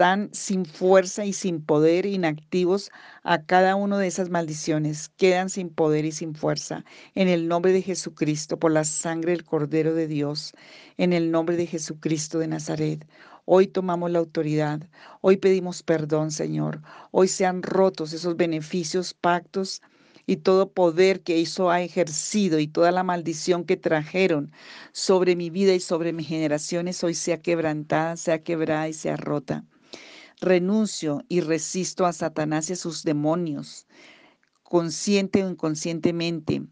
están 0.00 0.30
sin 0.32 0.64
fuerza 0.64 1.26
y 1.26 1.34
sin 1.34 1.60
poder, 1.62 2.06
inactivos 2.06 2.90
a 3.22 3.42
cada 3.42 3.76
una 3.76 3.98
de 3.98 4.06
esas 4.06 4.30
maldiciones, 4.30 5.10
quedan 5.10 5.50
sin 5.50 5.68
poder 5.68 6.06
y 6.06 6.12
sin 6.12 6.34
fuerza. 6.34 6.86
En 7.14 7.28
el 7.28 7.48
nombre 7.48 7.70
de 7.74 7.82
Jesucristo, 7.82 8.58
por 8.58 8.72
la 8.72 8.84
sangre 8.84 9.32
del 9.32 9.44
Cordero 9.44 9.92
de 9.92 10.06
Dios, 10.06 10.54
en 10.96 11.12
el 11.12 11.30
nombre 11.30 11.58
de 11.58 11.66
Jesucristo 11.66 12.38
de 12.38 12.48
Nazaret. 12.48 13.06
Hoy 13.44 13.66
tomamos 13.66 14.10
la 14.10 14.20
autoridad, 14.20 14.80
hoy 15.20 15.36
pedimos 15.36 15.82
perdón, 15.82 16.30
Señor. 16.30 16.80
Hoy 17.10 17.28
sean 17.28 17.62
rotos 17.62 18.14
esos 18.14 18.38
beneficios, 18.38 19.12
pactos, 19.12 19.82
y 20.24 20.36
todo 20.36 20.72
poder 20.72 21.20
que 21.20 21.42
eso 21.42 21.68
ha 21.70 21.82
ejercido 21.82 22.58
y 22.58 22.68
toda 22.68 22.90
la 22.90 23.02
maldición 23.02 23.64
que 23.64 23.76
trajeron 23.76 24.50
sobre 24.92 25.36
mi 25.36 25.50
vida 25.50 25.74
y 25.74 25.80
sobre 25.80 26.14
mis 26.14 26.26
generaciones 26.26 27.04
hoy 27.04 27.12
sea 27.12 27.42
quebrantada, 27.42 28.16
sea 28.16 28.42
quebrada 28.42 28.88
y 28.88 28.94
sea 28.94 29.18
rota. 29.18 29.66
Renuncio 30.40 31.22
y 31.28 31.42
resisto 31.42 32.06
a 32.06 32.12
Satanás 32.14 32.70
y 32.70 32.72
a 32.72 32.76
sus 32.76 33.02
demonios, 33.02 33.86
consciente 34.62 35.44
o 35.44 35.50
inconscientemente, 35.50 36.62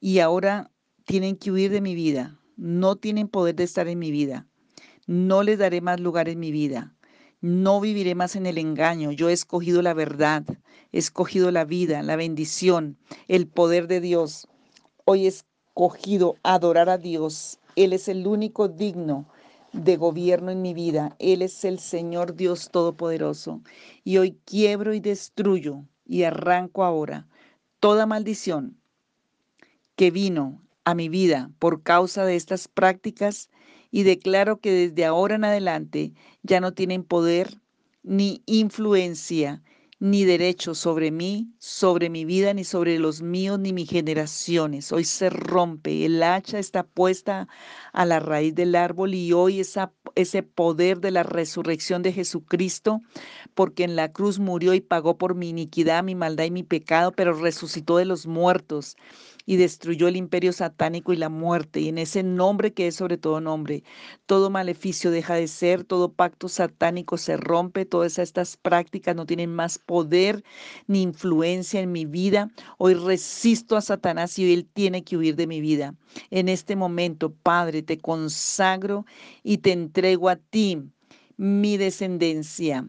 y 0.00 0.18
ahora 0.18 0.70
tienen 1.06 1.36
que 1.36 1.50
huir 1.50 1.70
de 1.70 1.80
mi 1.80 1.94
vida. 1.94 2.38
No 2.56 2.96
tienen 2.96 3.28
poder 3.28 3.54
de 3.54 3.64
estar 3.64 3.88
en 3.88 3.98
mi 3.98 4.10
vida. 4.10 4.46
No 5.06 5.42
les 5.42 5.58
daré 5.58 5.80
más 5.80 6.00
lugar 6.00 6.28
en 6.28 6.40
mi 6.40 6.50
vida. 6.50 6.94
No 7.40 7.80
viviré 7.80 8.14
más 8.14 8.36
en 8.36 8.44
el 8.44 8.58
engaño. 8.58 9.12
Yo 9.12 9.28
he 9.28 9.32
escogido 9.32 9.80
la 9.80 9.94
verdad, 9.94 10.44
he 10.92 10.98
escogido 10.98 11.50
la 11.50 11.64
vida, 11.64 12.02
la 12.02 12.16
bendición, 12.16 12.98
el 13.28 13.46
poder 13.46 13.86
de 13.88 14.00
Dios. 14.00 14.48
Hoy 15.04 15.26
he 15.26 15.28
escogido 15.28 16.36
adorar 16.42 16.88
a 16.88 16.98
Dios. 16.98 17.60
Él 17.76 17.92
es 17.92 18.08
el 18.08 18.26
único 18.26 18.68
digno 18.68 19.28
de 19.76 19.96
gobierno 19.96 20.50
en 20.50 20.62
mi 20.62 20.74
vida. 20.74 21.14
Él 21.18 21.42
es 21.42 21.64
el 21.64 21.78
Señor 21.78 22.34
Dios 22.34 22.70
Todopoderoso. 22.70 23.62
Y 24.04 24.18
hoy 24.18 24.38
quiebro 24.44 24.94
y 24.94 25.00
destruyo 25.00 25.84
y 26.06 26.22
arranco 26.22 26.84
ahora 26.84 27.28
toda 27.80 28.06
maldición 28.06 28.78
que 29.96 30.10
vino 30.10 30.62
a 30.84 30.94
mi 30.94 31.08
vida 31.08 31.50
por 31.58 31.82
causa 31.82 32.24
de 32.24 32.36
estas 32.36 32.68
prácticas 32.68 33.50
y 33.90 34.02
declaro 34.02 34.60
que 34.60 34.72
desde 34.72 35.04
ahora 35.04 35.34
en 35.36 35.44
adelante 35.44 36.12
ya 36.42 36.60
no 36.60 36.72
tienen 36.72 37.02
poder 37.02 37.60
ni 38.02 38.42
influencia 38.46 39.62
ni 39.98 40.24
derecho 40.24 40.74
sobre 40.74 41.10
mí, 41.10 41.54
sobre 41.58 42.10
mi 42.10 42.26
vida, 42.26 42.52
ni 42.52 42.64
sobre 42.64 42.98
los 42.98 43.22
míos, 43.22 43.58
ni 43.58 43.72
mis 43.72 43.88
generaciones. 43.88 44.92
Hoy 44.92 45.04
se 45.04 45.30
rompe, 45.30 46.04
el 46.04 46.22
hacha 46.22 46.58
está 46.58 46.82
puesta 46.82 47.48
a 47.92 48.04
la 48.04 48.20
raíz 48.20 48.54
del 48.54 48.74
árbol 48.74 49.14
y 49.14 49.32
hoy 49.32 49.62
ese 50.14 50.42
poder 50.42 51.00
de 51.00 51.10
la 51.10 51.22
resurrección 51.22 52.02
de 52.02 52.12
Jesucristo, 52.12 53.00
porque 53.54 53.84
en 53.84 53.96
la 53.96 54.12
cruz 54.12 54.38
murió 54.38 54.74
y 54.74 54.80
pagó 54.82 55.16
por 55.16 55.34
mi 55.34 55.48
iniquidad, 55.48 56.04
mi 56.04 56.14
maldad 56.14 56.44
y 56.44 56.50
mi 56.50 56.62
pecado, 56.62 57.12
pero 57.12 57.32
resucitó 57.32 57.96
de 57.96 58.04
los 58.04 58.26
muertos 58.26 58.96
y 59.46 59.56
destruyó 59.56 60.08
el 60.08 60.16
imperio 60.16 60.52
satánico 60.52 61.12
y 61.12 61.16
la 61.16 61.28
muerte. 61.28 61.80
Y 61.80 61.88
en 61.88 61.98
ese 61.98 62.22
nombre 62.22 62.74
que 62.74 62.88
es 62.88 62.96
sobre 62.96 63.16
todo 63.16 63.40
nombre, 63.40 63.84
todo 64.26 64.50
maleficio 64.50 65.10
deja 65.10 65.34
de 65.34 65.48
ser, 65.48 65.84
todo 65.84 66.12
pacto 66.12 66.48
satánico 66.48 67.16
se 67.16 67.36
rompe, 67.36 67.86
todas 67.86 68.18
estas 68.18 68.56
prácticas 68.56 69.14
no 69.14 69.24
tienen 69.24 69.54
más 69.54 69.78
poder 69.78 70.44
ni 70.88 71.02
influencia 71.02 71.80
en 71.80 71.92
mi 71.92 72.04
vida. 72.04 72.50
Hoy 72.76 72.94
resisto 72.94 73.76
a 73.76 73.80
Satanás 73.80 74.38
y 74.38 74.52
él 74.52 74.66
tiene 74.66 75.04
que 75.04 75.16
huir 75.16 75.36
de 75.36 75.46
mi 75.46 75.60
vida. 75.60 75.94
En 76.30 76.48
este 76.48 76.74
momento, 76.74 77.32
Padre, 77.32 77.82
te 77.82 77.98
consagro 77.98 79.06
y 79.42 79.58
te 79.58 79.72
entrego 79.72 80.28
a 80.28 80.36
ti 80.36 80.82
mi 81.36 81.76
descendencia. 81.76 82.88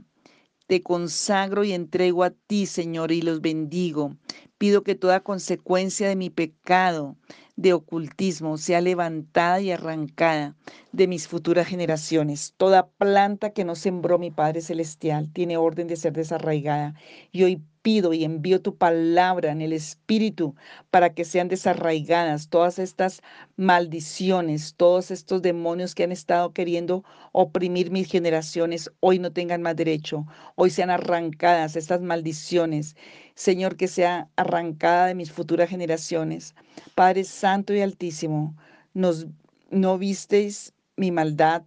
Te 0.67 0.83
consagro 0.83 1.63
y 1.63 1.71
entrego 1.71 2.25
a 2.25 2.31
ti, 2.31 2.65
Señor, 2.65 3.13
y 3.13 3.21
los 3.21 3.39
bendigo. 3.39 4.17
Pido 4.57 4.83
que 4.83 4.95
toda 4.95 5.21
consecuencia 5.23 6.07
de 6.09 6.15
mi 6.15 6.29
pecado 6.29 7.17
de 7.57 7.73
ocultismo 7.73 8.57
sea 8.57 8.81
levantada 8.81 9.59
y 9.59 9.71
arrancada 9.71 10.55
de 10.91 11.07
mis 11.07 11.27
futuras 11.27 11.67
generaciones. 11.67 12.53
Toda 12.55 12.87
planta 12.87 13.49
que 13.49 13.65
no 13.65 13.75
sembró 13.75 14.19
mi 14.19 14.31
Padre 14.31 14.61
Celestial 14.61 15.33
tiene 15.33 15.57
orden 15.57 15.87
de 15.87 15.95
ser 15.95 16.13
desarraigada. 16.13 16.93
Y 17.31 17.43
hoy 17.43 17.61
pido 17.81 18.13
y 18.13 18.23
envío 18.25 18.61
tu 18.61 18.75
palabra 18.77 19.51
en 19.51 19.61
el 19.61 19.73
Espíritu 19.73 20.55
para 20.91 21.13
que 21.13 21.25
sean 21.25 21.47
desarraigadas 21.47 22.49
todas 22.49 22.79
estas 22.79 23.21
maldiciones, 23.55 24.75
todos 24.75 25.09
estos 25.09 25.41
demonios 25.41 25.95
que 25.95 26.03
han 26.03 26.11
estado 26.11 26.53
queriendo 26.53 27.03
oprimir 27.31 27.89
mis 27.89 28.07
generaciones, 28.11 28.91
hoy 28.99 29.19
no 29.19 29.31
tengan 29.31 29.61
más 29.61 29.75
derecho, 29.75 30.27
hoy 30.55 30.69
sean 30.69 30.89
arrancadas 30.89 31.75
estas 31.75 32.01
maldiciones. 32.01 32.95
Señor, 33.35 33.77
que 33.77 33.87
sea 33.87 34.29
arrancada 34.35 35.07
de 35.07 35.15
mis 35.15 35.31
futuras 35.31 35.69
generaciones. 35.69 36.55
Padre 36.95 37.23
Santo 37.23 37.73
y 37.73 37.81
Altísimo, 37.81 38.55
nos, 38.93 39.27
no 39.69 39.97
visteis 39.97 40.73
mi 40.95 41.11
maldad. 41.11 41.63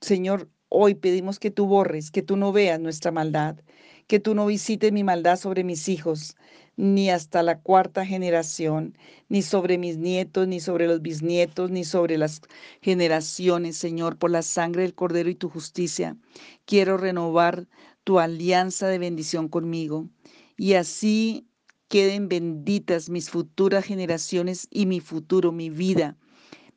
Señor, 0.00 0.48
hoy 0.68 0.94
pedimos 0.94 1.38
que 1.38 1.50
tú 1.50 1.66
borres, 1.66 2.10
que 2.10 2.22
tú 2.22 2.36
no 2.36 2.52
veas 2.52 2.80
nuestra 2.80 3.10
maldad 3.10 3.56
que 4.12 4.20
tú 4.20 4.34
no 4.34 4.44
visites 4.44 4.92
mi 4.92 5.04
maldad 5.04 5.36
sobre 5.36 5.64
mis 5.64 5.88
hijos, 5.88 6.36
ni 6.76 7.08
hasta 7.08 7.42
la 7.42 7.60
cuarta 7.60 8.04
generación, 8.04 8.94
ni 9.30 9.40
sobre 9.40 9.78
mis 9.78 9.96
nietos, 9.96 10.46
ni 10.48 10.60
sobre 10.60 10.86
los 10.86 11.00
bisnietos, 11.00 11.70
ni 11.70 11.84
sobre 11.84 12.18
las 12.18 12.42
generaciones, 12.82 13.78
Señor, 13.78 14.18
por 14.18 14.30
la 14.30 14.42
sangre 14.42 14.82
del 14.82 14.94
Cordero 14.94 15.30
y 15.30 15.34
tu 15.34 15.48
justicia. 15.48 16.16
Quiero 16.66 16.98
renovar 16.98 17.68
tu 18.04 18.18
alianza 18.18 18.88
de 18.88 18.98
bendición 18.98 19.48
conmigo, 19.48 20.08
y 20.58 20.74
así 20.74 21.46
queden 21.92 22.26
benditas 22.26 23.10
mis 23.10 23.28
futuras 23.28 23.84
generaciones 23.84 24.66
y 24.70 24.86
mi 24.86 25.00
futuro, 25.00 25.52
mi 25.52 25.68
vida. 25.68 26.16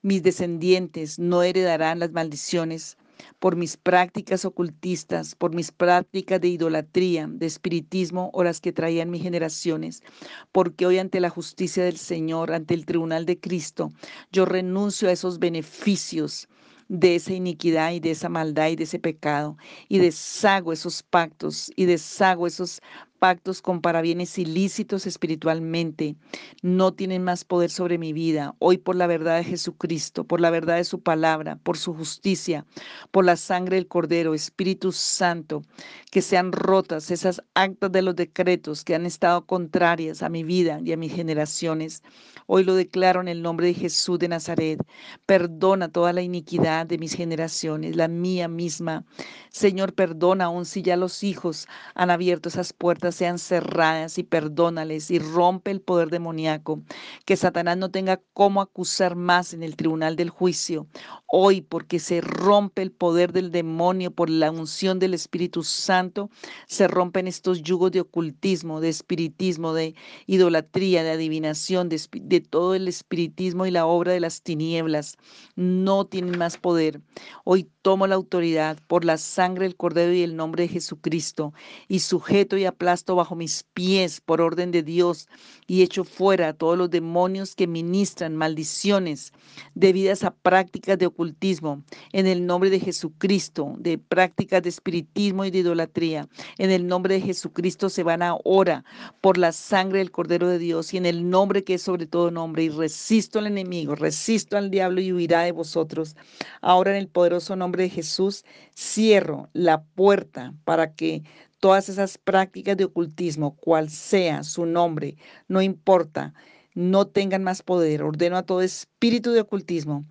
Mis 0.02 0.22
descendientes 0.24 1.20
no 1.20 1.42
heredarán 1.42 2.00
las 2.00 2.12
maldiciones 2.12 2.98
por 3.40 3.56
mis 3.56 3.78
prácticas 3.78 4.44
ocultistas, 4.44 5.34
por 5.34 5.56
mis 5.56 5.72
prácticas 5.72 6.42
de 6.42 6.50
idolatría, 6.50 7.30
de 7.32 7.46
espiritismo 7.46 8.30
o 8.34 8.44
las 8.44 8.60
que 8.60 8.74
traían 8.74 9.10
mis 9.10 9.24
generaciones, 9.24 10.04
porque 10.52 10.86
hoy 10.86 10.98
ante 10.98 11.22
la 11.22 11.30
justicia 11.30 11.86
del 11.86 11.96
Señor, 11.96 12.52
ante 12.52 12.74
el 12.74 12.86
tribunal 12.86 13.26
de 13.26 13.40
Cristo, 13.40 13.94
yo 14.34 14.44
renuncio 14.44 15.08
a 15.08 15.14
esos 15.14 15.40
beneficios 15.40 16.50
de 16.88 17.16
esa 17.16 17.34
iniquidad 17.34 17.94
y 17.94 18.02
de 18.02 18.12
esa 18.12 18.30
maldad 18.30 18.68
y 18.68 18.76
de 18.76 18.84
ese 18.84 19.00
pecado 19.00 19.58
y 19.88 20.00
deshago 20.00 20.74
esos 20.74 21.04
pactos 21.04 21.72
y 21.76 21.86
deshago 21.86 22.48
esos 22.48 22.82
pactos 23.26 23.64
con 23.64 23.82
parabienes 23.82 24.38
ilícitos 24.38 25.08
espiritualmente 25.08 26.16
no 26.62 26.94
tienen 26.94 27.24
más 27.24 27.44
poder 27.44 27.72
sobre 27.72 27.98
mi 27.98 28.14
vida. 28.14 28.54
Hoy 28.60 28.78
por 28.78 28.96
la 28.96 29.08
verdad 29.08 29.38
de 29.38 29.44
Jesucristo, 29.44 30.26
por 30.26 30.40
la 30.40 30.52
verdad 30.52 30.76
de 30.76 30.84
su 30.84 31.02
palabra, 31.02 31.56
por 31.64 31.76
su 31.76 31.96
justicia, 31.96 32.68
por 33.10 33.26
la 33.26 33.36
sangre 33.36 33.78
del 33.78 33.88
Cordero, 33.88 34.36
Espíritu 34.36 34.92
Santo, 34.92 35.64
que 36.12 36.22
sean 36.22 36.52
rotas 36.52 37.10
esas 37.10 37.42
actas 37.56 37.92
de 37.92 38.04
los 38.04 38.16
decretos 38.16 38.84
que 38.84 38.94
han 38.94 39.08
estado 39.08 39.48
contrarias 39.48 40.22
a 40.22 40.30
mi 40.30 40.44
vida 40.44 40.80
y 40.86 40.92
a 40.92 40.98
mis 40.98 41.12
generaciones. 41.12 42.04
Hoy 42.46 42.64
lo 42.64 42.76
declaro 42.76 43.22
en 43.22 43.28
el 43.28 43.42
nombre 43.42 43.66
de 43.66 43.74
Jesús 43.74 44.20
de 44.20 44.28
Nazaret. 44.28 44.80
Perdona 45.26 45.90
toda 45.90 46.14
la 46.14 46.22
iniquidad 46.22 46.86
de 46.86 47.00
mis 47.00 47.16
generaciones, 47.16 47.96
la 47.96 48.08
mía 48.08 48.48
misma. 48.48 49.04
Señor, 49.50 49.94
perdona 49.96 50.46
aun 50.46 50.66
si 50.66 50.84
ya 50.84 50.96
los 50.96 51.24
hijos 51.24 51.68
han 51.96 52.12
abierto 52.12 52.50
esas 52.50 52.72
puertas, 52.72 53.15
sean 53.16 53.40
cerradas 53.40 54.18
y 54.18 54.24
perdónales 54.24 55.10
y 55.10 55.20
rompe 55.20 55.72
el 55.72 55.82
poder 55.82 56.10
demoníaco. 56.10 56.82
Que 57.26 57.36
Satanás 57.36 57.78
no 57.78 57.90
tenga 57.90 58.22
cómo 58.34 58.62
acusar 58.62 59.16
más 59.16 59.54
en 59.54 59.64
el 59.64 59.76
tribunal 59.76 60.16
del 60.16 60.30
juicio. 60.30 60.88
Hoy, 61.28 61.62
porque 61.62 62.00
se 62.00 62.22
rompe 62.22 62.82
el 62.82 62.92
poder 62.92 63.34
del 63.34 63.52
demonio 63.52 64.12
por 64.12 64.30
la 64.30 64.52
unción 64.52 65.00
del 65.00 65.14
Espíritu 65.14 65.64
Santo, 65.64 66.30
se 66.68 66.88
rompen 66.88 67.28
estos 67.28 67.62
yugos 67.62 67.92
de 67.92 68.02
ocultismo, 68.02 68.80
de 68.80 68.90
espiritismo, 68.90 69.74
de 69.74 69.96
idolatría, 70.28 71.04
de 71.04 71.12
adivinación, 71.12 71.90
de, 71.90 72.42
todo 72.42 72.76
el 72.76 72.88
espiritismo 72.88 73.66
y 73.66 73.72
la 73.72 73.86
obra 73.86 74.14
de 74.14 74.20
las 74.20 74.42
tinieblas. 74.42 75.18
No 75.56 76.06
tienen 76.06 76.38
más 76.38 76.58
poder. 76.58 77.02
Hoy 77.44 77.70
tomo 77.82 78.08
la 78.08 78.16
autoridad 78.16 78.80
por 78.88 79.06
la 79.06 79.18
sangre 79.18 79.66
del 79.66 79.76
Cordero 79.76 80.14
y 80.14 80.24
el 80.24 80.36
nombre 80.36 80.64
de 80.64 80.70
Jesucristo 80.70 81.54
y 81.88 82.00
sujeto 82.00 82.58
y 82.58 82.66
aplasto 82.66 82.95
bajo 83.16 83.36
mis 83.36 83.64
pies 83.74 84.22
por 84.22 84.42
orden 84.42 84.72
de 84.72 84.84
Dios 84.84 85.28
y 85.68 85.82
echo 85.82 86.04
fuera 86.04 86.50
a 86.50 86.54
todos 86.54 86.78
los 86.78 86.90
demonios 86.90 87.56
que 87.56 87.68
ministran 87.68 88.36
maldiciones 88.36 89.34
debidas 89.74 90.24
a 90.24 90.32
prácticas 90.32 90.98
de 90.98 91.08
ocultismo 91.08 91.84
en 92.14 92.28
el 92.28 92.46
nombre 92.46 92.70
de 92.70 92.80
Jesucristo, 92.80 93.76
de 93.78 93.98
prácticas 93.98 94.64
de 94.64 94.70
espiritismo 94.70 95.46
y 95.46 95.52
de 95.52 95.60
idolatría. 95.60 96.28
En 96.58 96.72
el 96.72 96.88
nombre 96.88 97.16
de 97.16 97.22
Jesucristo 97.22 97.90
se 97.90 98.04
van 98.04 98.22
ahora 98.22 98.86
por 99.22 99.38
la 99.38 99.52
sangre 99.52 100.00
del 100.00 100.12
Cordero 100.12 100.48
de 100.48 100.60
Dios 100.60 100.94
y 100.94 100.98
en 100.98 101.06
el 101.06 101.30
nombre 101.30 101.64
que 101.64 101.76
es 101.76 101.82
sobre 101.82 102.06
todo 102.06 102.32
nombre 102.32 102.64
y 102.64 102.70
resisto 102.70 103.40
al 103.40 103.48
enemigo, 103.48 103.96
resisto 103.96 104.58
al 104.58 104.70
diablo 104.70 105.02
y 105.02 105.12
huirá 105.12 105.42
de 105.42 105.52
vosotros. 105.52 106.16
Ahora 106.62 106.92
en 106.92 106.98
el 106.98 107.08
poderoso 107.08 107.56
nombre 107.56 107.84
de 107.84 107.90
Jesús, 107.90 108.46
cierro 108.76 109.50
la 109.54 109.84
puerta 109.84 110.54
para 110.64 110.94
que 110.94 111.24
todas 111.60 111.90
esas 111.90 112.18
prácticas 112.18 112.78
de 112.78 112.86
ocultismo, 112.86 113.56
cual 113.58 113.90
sea 113.90 114.44
su 114.44 114.66
nombre, 114.66 115.16
no 115.48 115.62
importa, 115.62 116.34
no 116.74 117.08
tengan 117.08 117.44
más 117.44 117.64
poder. 117.64 118.04
Ordeno 118.04 118.38
a 118.38 118.44
todo 118.44 118.62
espíritu 118.62 119.32
de 119.32 119.42
ocultismo 119.42 120.06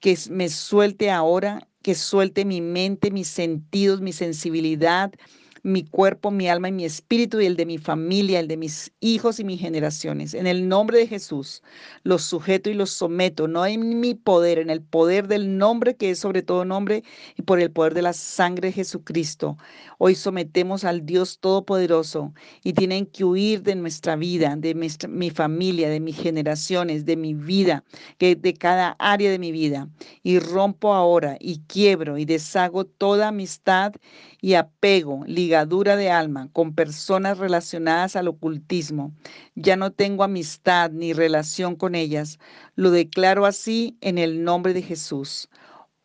que 0.00 0.16
me 0.30 0.48
suelte 0.48 1.10
ahora, 1.10 1.68
que 1.82 1.94
suelte 1.94 2.44
mi 2.44 2.60
mente, 2.60 3.10
mis 3.10 3.28
sentidos, 3.28 4.00
mi 4.00 4.12
sensibilidad, 4.12 5.12
mi 5.62 5.84
cuerpo, 5.84 6.30
mi 6.30 6.48
alma 6.48 6.68
y 6.68 6.72
mi 6.72 6.84
espíritu 6.84 7.40
y 7.40 7.46
el 7.46 7.56
de 7.56 7.66
mi 7.66 7.78
familia, 7.78 8.40
el 8.40 8.48
de 8.48 8.56
mis 8.56 8.92
hijos 9.00 9.40
y 9.40 9.44
mis 9.44 9.60
generaciones. 9.60 10.34
En 10.34 10.46
el 10.46 10.68
nombre 10.68 10.98
de 10.98 11.06
Jesús 11.06 11.62
los 12.02 12.22
sujeto 12.22 12.70
y 12.70 12.74
los 12.74 12.90
someto, 12.90 13.48
no 13.48 13.66
en 13.66 14.00
mi 14.00 14.14
poder, 14.14 14.58
en 14.58 14.70
el 14.70 14.80
poder 14.80 15.28
del 15.28 15.58
nombre 15.58 15.96
que 15.96 16.10
es 16.10 16.18
sobre 16.18 16.42
todo 16.42 16.64
nombre 16.64 17.02
y 17.36 17.42
por 17.42 17.60
el 17.60 17.70
poder 17.70 17.94
de 17.94 18.02
la 18.02 18.12
sangre 18.12 18.68
de 18.68 18.72
Jesucristo. 18.72 19.56
Hoy 19.98 20.14
sometemos 20.14 20.84
al 20.84 21.04
Dios 21.04 21.38
Todopoderoso 21.40 22.32
y 22.64 22.72
tienen 22.72 23.06
que 23.06 23.24
huir 23.24 23.62
de 23.62 23.74
nuestra 23.74 24.16
vida, 24.16 24.54
de 24.56 24.74
mi 24.74 25.30
familia, 25.30 25.88
de 25.88 26.00
mis 26.00 26.16
generaciones, 26.16 27.04
de 27.04 27.16
mi 27.16 27.34
vida, 27.34 27.84
que 28.18 28.34
de 28.36 28.54
cada 28.54 28.96
área 28.98 29.30
de 29.30 29.38
mi 29.38 29.52
vida. 29.52 29.88
Y 30.22 30.38
rompo 30.38 30.94
ahora 30.94 31.36
y 31.40 31.60
quiebro 31.66 32.18
y 32.18 32.24
deshago 32.24 32.84
toda 32.84 33.28
amistad 33.28 33.92
y 34.40 34.54
apego, 34.54 35.24
ligadura 35.50 35.96
de 35.96 36.12
alma 36.12 36.48
con 36.52 36.76
personas 36.76 37.38
relacionadas 37.38 38.14
al 38.14 38.28
ocultismo. 38.28 39.12
Ya 39.56 39.74
no 39.74 39.90
tengo 39.90 40.22
amistad 40.22 40.92
ni 40.92 41.12
relación 41.12 41.74
con 41.74 41.96
ellas. 41.96 42.38
Lo 42.76 42.92
declaro 42.92 43.46
así 43.46 43.98
en 44.00 44.18
el 44.18 44.44
nombre 44.44 44.74
de 44.74 44.82
Jesús. 44.82 45.48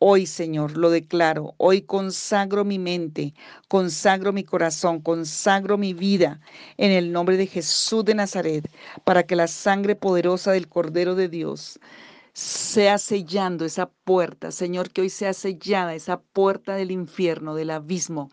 Hoy, 0.00 0.26
Señor, 0.26 0.76
lo 0.76 0.90
declaro. 0.90 1.54
Hoy 1.58 1.82
consagro 1.82 2.64
mi 2.64 2.80
mente, 2.80 3.34
consagro 3.68 4.32
mi 4.32 4.42
corazón, 4.42 5.00
consagro 5.00 5.78
mi 5.78 5.94
vida 5.94 6.40
en 6.76 6.90
el 6.90 7.12
nombre 7.12 7.36
de 7.36 7.46
Jesús 7.46 8.04
de 8.04 8.16
Nazaret, 8.16 8.68
para 9.04 9.22
que 9.22 9.36
la 9.36 9.46
sangre 9.46 9.94
poderosa 9.94 10.50
del 10.50 10.66
Cordero 10.66 11.14
de 11.14 11.28
Dios 11.28 11.78
sea 12.36 12.98
sellando 12.98 13.64
esa 13.64 13.88
puerta, 13.88 14.50
Señor, 14.50 14.90
que 14.90 15.00
hoy 15.00 15.08
sea 15.08 15.32
sellada 15.32 15.94
esa 15.94 16.20
puerta 16.20 16.74
del 16.74 16.90
infierno, 16.90 17.54
del 17.54 17.70
abismo, 17.70 18.28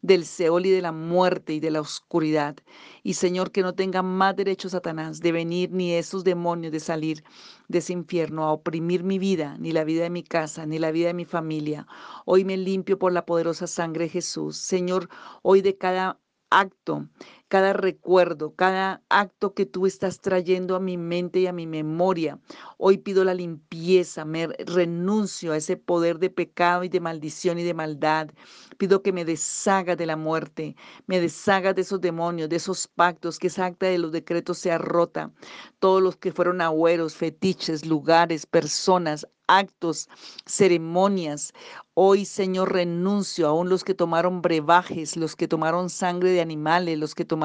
del 0.00 0.26
Seol 0.26 0.66
y 0.66 0.70
de 0.70 0.80
la 0.80 0.92
muerte 0.92 1.54
y 1.54 1.58
de 1.58 1.72
la 1.72 1.80
oscuridad. 1.80 2.54
Y 3.02 3.14
Señor, 3.14 3.50
que 3.50 3.62
no 3.62 3.74
tenga 3.74 4.00
más 4.02 4.36
derecho 4.36 4.68
Satanás 4.68 5.18
de 5.18 5.32
venir 5.32 5.72
ni 5.72 5.92
esos 5.92 6.22
demonios 6.22 6.70
de 6.70 6.78
salir 6.78 7.24
de 7.66 7.78
ese 7.78 7.94
infierno 7.94 8.44
a 8.44 8.52
oprimir 8.52 9.02
mi 9.02 9.18
vida, 9.18 9.56
ni 9.58 9.72
la 9.72 9.82
vida 9.82 10.04
de 10.04 10.10
mi 10.10 10.22
casa, 10.22 10.64
ni 10.64 10.78
la 10.78 10.92
vida 10.92 11.08
de 11.08 11.14
mi 11.14 11.24
familia. 11.24 11.88
Hoy 12.26 12.44
me 12.44 12.56
limpio 12.56 12.96
por 12.96 13.12
la 13.12 13.26
poderosa 13.26 13.66
sangre 13.66 14.04
de 14.04 14.10
Jesús. 14.10 14.56
Señor, 14.56 15.08
hoy 15.42 15.62
de 15.62 15.76
cada 15.76 16.20
acto, 16.50 17.08
cada 17.48 17.72
recuerdo, 17.72 18.54
cada 18.54 19.02
acto 19.08 19.54
que 19.54 19.66
tú 19.66 19.86
estás 19.86 20.20
trayendo 20.20 20.76
a 20.76 20.80
mi 20.80 20.96
mente 20.96 21.40
y 21.40 21.46
a 21.46 21.52
mi 21.52 21.66
memoria. 21.66 22.38
Hoy 22.76 22.98
pido 22.98 23.24
la 23.24 23.34
limpieza, 23.34 24.24
me 24.24 24.48
renuncio 24.66 25.52
a 25.52 25.56
ese 25.56 25.76
poder 25.76 26.18
de 26.18 26.30
pecado 26.30 26.84
y 26.84 26.88
de 26.88 27.00
maldición 27.00 27.58
y 27.58 27.64
de 27.64 27.74
maldad. 27.74 28.28
Pido 28.76 29.02
que 29.02 29.12
me 29.12 29.24
deshaga 29.24 29.96
de 29.96 30.06
la 30.06 30.16
muerte, 30.16 30.76
me 31.06 31.20
deshaga 31.20 31.72
de 31.72 31.82
esos 31.82 32.00
demonios, 32.00 32.48
de 32.48 32.56
esos 32.56 32.86
pactos, 32.86 33.38
que 33.38 33.46
esa 33.48 33.66
acta 33.66 33.86
de 33.86 33.98
los 33.98 34.12
decretos 34.12 34.58
sea 34.58 34.78
rota. 34.78 35.32
Todos 35.78 36.02
los 36.02 36.16
que 36.16 36.32
fueron 36.32 36.60
agüeros, 36.60 37.14
fetiches, 37.16 37.86
lugares, 37.86 38.46
personas, 38.46 39.26
actos, 39.48 40.08
ceremonias. 40.46 41.52
Hoy, 41.94 42.24
Señor, 42.24 42.72
renuncio 42.72 43.48
aún 43.48 43.68
los 43.68 43.82
que 43.82 43.94
tomaron 43.94 44.42
brebajes, 44.42 45.16
los 45.16 45.34
que 45.34 45.48
tomaron 45.48 45.90
sangre 45.90 46.30
de 46.30 46.40
animales, 46.40 46.98
los 46.98 47.14
que 47.14 47.24
tomaron 47.24 47.37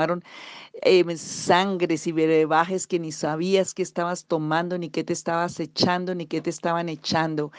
eh, 0.82 1.18
sangres 1.18 2.08
y 2.08 2.12
brebajes 2.12 2.88
que 2.88 3.00
ni 3.00 3.12
sabías 3.12 3.74
que 3.74 3.84
estabas 3.84 4.26
tomando, 4.26 4.78
ni 4.78 4.90
que 4.90 5.04
te 5.04 5.14
estabas 5.14 5.60
echando, 5.60 6.16
ni 6.16 6.26
que 6.26 6.42
te 6.42 6.50
estaban 6.50 6.90
echando. 6.90 7.52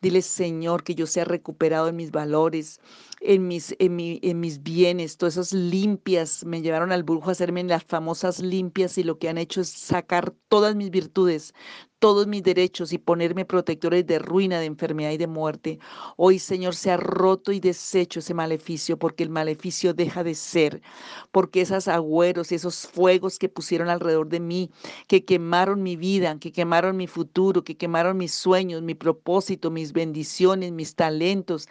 Dile, 0.00 0.22
Señor, 0.22 0.82
que 0.84 0.94
yo 0.94 1.06
sea 1.06 1.24
recuperado 1.24 1.88
en 1.88 1.96
mis 1.96 2.10
valores, 2.10 2.80
en 3.20 3.46
mis, 3.48 3.74
en, 3.78 3.98
en 4.00 4.40
mis 4.40 4.62
bienes. 4.62 5.16
Todas 5.16 5.36
esas 5.36 5.52
limpias 5.52 6.44
me 6.44 6.62
llevaron 6.62 6.92
al 6.92 7.02
brujo 7.04 7.28
a 7.28 7.32
hacerme 7.32 7.62
las 7.64 7.84
famosas 7.84 8.40
limpias 8.40 8.98
y 8.98 9.04
lo 9.04 9.18
que 9.18 9.28
han 9.28 9.38
hecho 9.38 9.60
es 9.60 9.68
sacar 9.68 10.34
todas 10.48 10.74
mis 10.74 10.90
virtudes, 10.90 11.54
todos 12.02 12.26
mis 12.26 12.42
derechos 12.42 12.92
y 12.92 12.98
ponerme 12.98 13.44
protectores 13.44 14.04
de 14.08 14.18
ruina, 14.18 14.58
de 14.58 14.66
enfermedad 14.66 15.12
y 15.12 15.18
de 15.18 15.28
muerte. 15.28 15.78
Hoy, 16.16 16.40
Señor, 16.40 16.74
se 16.74 16.90
ha 16.90 16.96
roto 16.96 17.52
y 17.52 17.60
deshecho 17.60 18.18
ese 18.18 18.34
maleficio, 18.34 18.98
porque 18.98 19.22
el 19.22 19.30
maleficio 19.30 19.94
deja 19.94 20.24
de 20.24 20.34
ser, 20.34 20.82
porque 21.30 21.60
esos 21.60 21.86
agüeros 21.86 22.50
y 22.50 22.56
esos 22.56 22.88
fuegos 22.88 23.38
que 23.38 23.48
pusieron 23.48 23.88
alrededor 23.88 24.28
de 24.28 24.40
mí, 24.40 24.68
que 25.06 25.24
quemaron 25.24 25.84
mi 25.84 25.94
vida, 25.94 26.36
que 26.40 26.50
quemaron 26.50 26.96
mi 26.96 27.06
futuro, 27.06 27.62
que 27.62 27.76
quemaron 27.76 28.16
mis 28.16 28.34
sueños, 28.34 28.82
mi 28.82 28.96
propósito, 28.96 29.70
mis 29.70 29.92
bendiciones, 29.92 30.72
mis 30.72 30.96
talentos, 30.96 31.68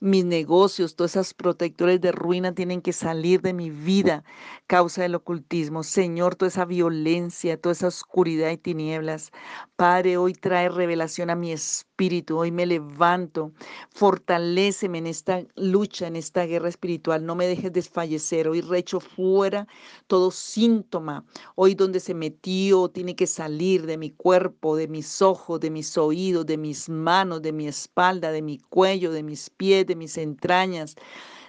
mis 0.00 0.24
negocios, 0.24 0.94
todos 0.94 1.12
esos 1.12 1.34
protectores 1.34 2.00
de 2.00 2.12
ruina 2.12 2.54
tienen 2.54 2.82
que 2.82 2.92
salir 2.92 3.40
de 3.40 3.52
mi 3.52 3.70
vida, 3.70 4.24
causa 4.66 5.02
del 5.02 5.14
ocultismo. 5.14 5.82
Señor, 5.82 6.34
toda 6.34 6.48
esa 6.48 6.64
violencia, 6.64 7.60
toda 7.60 7.72
esa 7.72 7.88
oscuridad 7.88 8.50
y 8.50 8.58
tinieblas. 8.58 9.30
Padre, 9.76 10.16
hoy 10.16 10.34
trae 10.34 10.68
revelación 10.68 11.30
a 11.30 11.36
mi 11.36 11.52
espíritu, 11.52 12.38
hoy 12.38 12.50
me 12.50 12.66
levanto, 12.66 13.52
fortaléceme 13.94 14.98
en 14.98 15.06
esta 15.06 15.42
lucha, 15.54 16.06
en 16.06 16.16
esta 16.16 16.44
guerra 16.44 16.68
espiritual, 16.68 17.24
no 17.24 17.34
me 17.34 17.46
dejes 17.46 17.72
desfallecer, 17.72 18.48
hoy 18.48 18.60
recho 18.60 19.00
fuera 19.00 19.66
todo 20.06 20.30
síntoma, 20.30 21.24
hoy 21.54 21.74
donde 21.74 22.00
se 22.00 22.14
metió 22.14 22.88
tiene 22.88 23.16
que 23.16 23.26
salir 23.26 23.86
de 23.86 23.98
mi 23.98 24.10
cuerpo, 24.10 24.76
de 24.76 24.88
mis 24.88 25.22
ojos, 25.22 25.60
de 25.60 25.70
mis 25.70 25.96
oídos, 25.96 26.46
de 26.46 26.56
mis 26.56 26.88
manos, 26.88 27.42
de 27.42 27.52
mi 27.52 27.66
espalda, 27.66 28.30
de 28.32 28.42
mi 28.42 28.58
cuello, 28.58 29.12
de 29.12 29.22
mis 29.22 29.50
pies 29.50 29.85
de 29.86 29.96
mis 29.96 30.18
entrañas, 30.18 30.96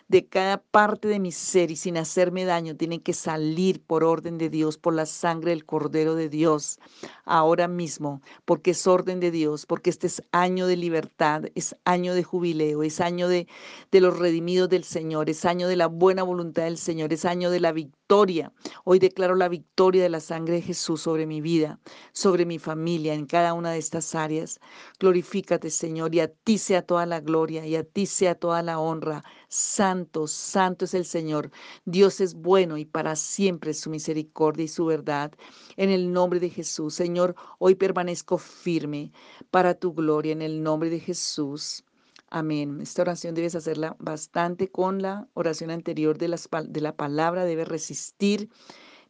de 0.07 0.25
cada 0.25 0.57
parte 0.57 1.07
de 1.07 1.19
mi 1.19 1.31
ser 1.31 1.71
y 1.71 1.75
sin 1.75 1.97
hacerme 1.97 2.45
daño, 2.45 2.75
tienen 2.77 3.01
que 3.01 3.13
salir 3.13 3.81
por 3.81 4.03
orden 4.03 4.37
de 4.37 4.49
Dios, 4.49 4.77
por 4.77 4.93
la 4.93 5.05
sangre 5.05 5.51
del 5.51 5.65
Cordero 5.65 6.15
de 6.15 6.29
Dios, 6.29 6.79
ahora 7.25 7.67
mismo, 7.67 8.21
porque 8.45 8.71
es 8.71 8.87
orden 8.87 9.19
de 9.19 9.31
Dios, 9.31 9.65
porque 9.65 9.89
este 9.89 10.07
es 10.07 10.23
año 10.31 10.67
de 10.67 10.77
libertad, 10.77 11.45
es 11.55 11.75
año 11.85 12.13
de 12.13 12.23
jubileo, 12.23 12.83
es 12.83 13.01
año 13.01 13.27
de, 13.27 13.47
de 13.91 14.01
los 14.01 14.17
redimidos 14.17 14.69
del 14.69 14.83
Señor, 14.85 15.29
es 15.29 15.43
año 15.45 15.67
de 15.67 15.75
la 15.75 15.87
buena 15.87 16.23
voluntad 16.23 16.63
del 16.63 16.77
Señor, 16.77 17.11
es 17.11 17.25
año 17.25 17.51
de 17.51 17.59
la 17.59 17.71
victoria 17.73 17.96
victoria. 18.07 18.53
Hoy 18.85 18.99
declaro 18.99 19.35
la 19.35 19.49
victoria 19.49 20.01
de 20.01 20.07
la 20.07 20.21
sangre 20.21 20.55
de 20.55 20.61
Jesús 20.61 21.01
sobre 21.01 21.25
mi 21.25 21.41
vida, 21.41 21.77
sobre 22.13 22.45
mi 22.45 22.57
familia, 22.57 23.13
en 23.13 23.25
cada 23.25 23.53
una 23.53 23.71
de 23.71 23.79
estas 23.79 24.15
áreas. 24.15 24.61
Glorifícate, 24.97 25.69
Señor, 25.69 26.15
y 26.15 26.21
a 26.21 26.29
ti 26.29 26.57
sea 26.57 26.83
toda 26.83 27.05
la 27.05 27.19
gloria 27.19 27.65
y 27.65 27.75
a 27.75 27.83
ti 27.83 28.05
sea 28.05 28.35
toda 28.35 28.63
la 28.63 28.79
honra. 28.79 29.25
Santo, 29.49 30.25
santo 30.27 30.85
es 30.85 30.93
el 30.93 31.03
Señor. 31.03 31.51
Dios 31.83 32.21
es 32.21 32.33
bueno 32.33 32.77
y 32.77 32.85
para 32.85 33.17
siempre 33.17 33.73
su 33.73 33.89
misericordia 33.89 34.63
y 34.63 34.69
su 34.69 34.85
verdad. 34.85 35.33
En 35.75 35.89
el 35.89 36.13
nombre 36.13 36.39
de 36.39 36.49
Jesús, 36.49 36.93
Señor, 36.93 37.35
hoy 37.59 37.75
permanezco 37.75 38.37
firme 38.37 39.11
para 39.51 39.73
tu 39.73 39.93
gloria 39.93 40.31
en 40.31 40.41
el 40.41 40.63
nombre 40.63 40.89
de 40.89 41.01
Jesús. 41.01 41.83
Amén. 42.29 42.79
Esta 42.81 43.03
oración 43.03 43.35
debes 43.35 43.55
hacerla 43.55 43.95
bastante 43.99 44.69
con 44.69 45.01
la 45.01 45.27
oración 45.33 45.71
anterior 45.71 46.17
de, 46.17 46.37
de 46.67 46.81
la 46.81 46.95
palabra, 46.95 47.45
debes 47.45 47.67
resistir 47.67 48.49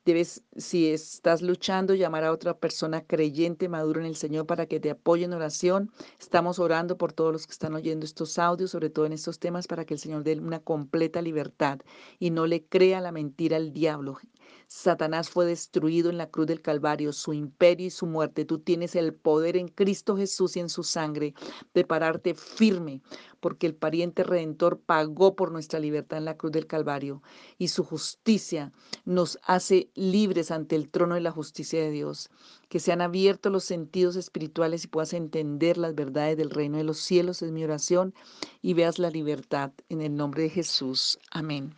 Debes, 0.07 0.41
si 0.55 0.87
estás 0.87 1.41
luchando, 1.41 1.93
llamar 1.93 2.23
a 2.23 2.31
otra 2.31 2.57
persona 2.57 3.01
creyente, 3.05 3.67
maduro 3.67 3.99
en 3.99 4.05
el 4.05 4.15
Señor 4.15 4.45
para 4.45 4.65
que 4.65 4.79
te 4.79 4.89
apoye 4.89 5.25
en 5.25 5.33
oración. 5.33 5.91
Estamos 6.17 6.59
orando 6.59 6.97
por 6.97 7.11
todos 7.11 7.33
los 7.33 7.45
que 7.45 7.51
están 7.51 7.75
oyendo 7.75 8.05
estos 8.05 8.39
audios, 8.39 8.71
sobre 8.71 8.89
todo 8.89 9.05
en 9.05 9.11
estos 9.11 9.37
temas, 9.37 9.67
para 9.67 9.83
que 9.83 9.95
el 9.95 9.99
Señor 9.99 10.23
dé 10.23 10.39
una 10.39 10.61
completa 10.61 11.21
libertad 11.21 11.81
y 12.19 12.29
no 12.29 12.47
le 12.47 12.63
crea 12.63 13.01
la 13.01 13.11
mentira 13.11 13.57
al 13.57 13.73
diablo. 13.73 14.17
Satanás 14.67 15.29
fue 15.29 15.45
destruido 15.45 16.09
en 16.09 16.17
la 16.17 16.29
cruz 16.29 16.47
del 16.47 16.61
Calvario, 16.61 17.13
su 17.13 17.33
imperio 17.33 17.87
y 17.87 17.89
su 17.91 18.05
muerte. 18.05 18.45
Tú 18.45 18.59
tienes 18.59 18.95
el 18.95 19.13
poder 19.13 19.55
en 19.55 19.69
Cristo 19.69 20.17
Jesús 20.17 20.57
y 20.57 20.59
en 20.59 20.69
su 20.69 20.83
sangre 20.83 21.33
de 21.73 21.85
pararte 21.85 22.33
firme, 22.33 23.01
porque 23.39 23.67
el 23.67 23.75
pariente 23.75 24.23
redentor 24.23 24.79
pagó 24.79 25.35
por 25.35 25.51
nuestra 25.51 25.79
libertad 25.79 26.17
en 26.17 26.25
la 26.25 26.37
cruz 26.37 26.51
del 26.51 26.67
Calvario 26.67 27.21
y 27.57 27.69
su 27.69 27.83
justicia 27.83 28.73
nos 29.05 29.39
hace 29.43 29.89
libres 29.95 30.51
ante 30.51 30.75
el 30.75 30.89
trono 30.89 31.15
de 31.15 31.21
la 31.21 31.31
justicia 31.31 31.81
de 31.81 31.91
Dios. 31.91 32.29
Que 32.67 32.79
sean 32.79 33.01
abiertos 33.01 33.51
los 33.51 33.63
sentidos 33.63 34.17
espirituales 34.17 34.83
y 34.83 34.87
puedas 34.87 35.13
entender 35.13 35.77
las 35.77 35.95
verdades 35.95 36.35
del 36.35 36.49
reino 36.49 36.77
de 36.77 36.83
los 36.83 36.97
cielos, 36.97 37.41
es 37.41 37.51
mi 37.51 37.63
oración, 37.63 38.13
y 38.61 38.73
veas 38.73 38.99
la 38.99 39.09
libertad 39.09 39.71
en 39.87 40.01
el 40.01 40.15
nombre 40.15 40.43
de 40.43 40.49
Jesús. 40.49 41.17
Amén. 41.31 41.75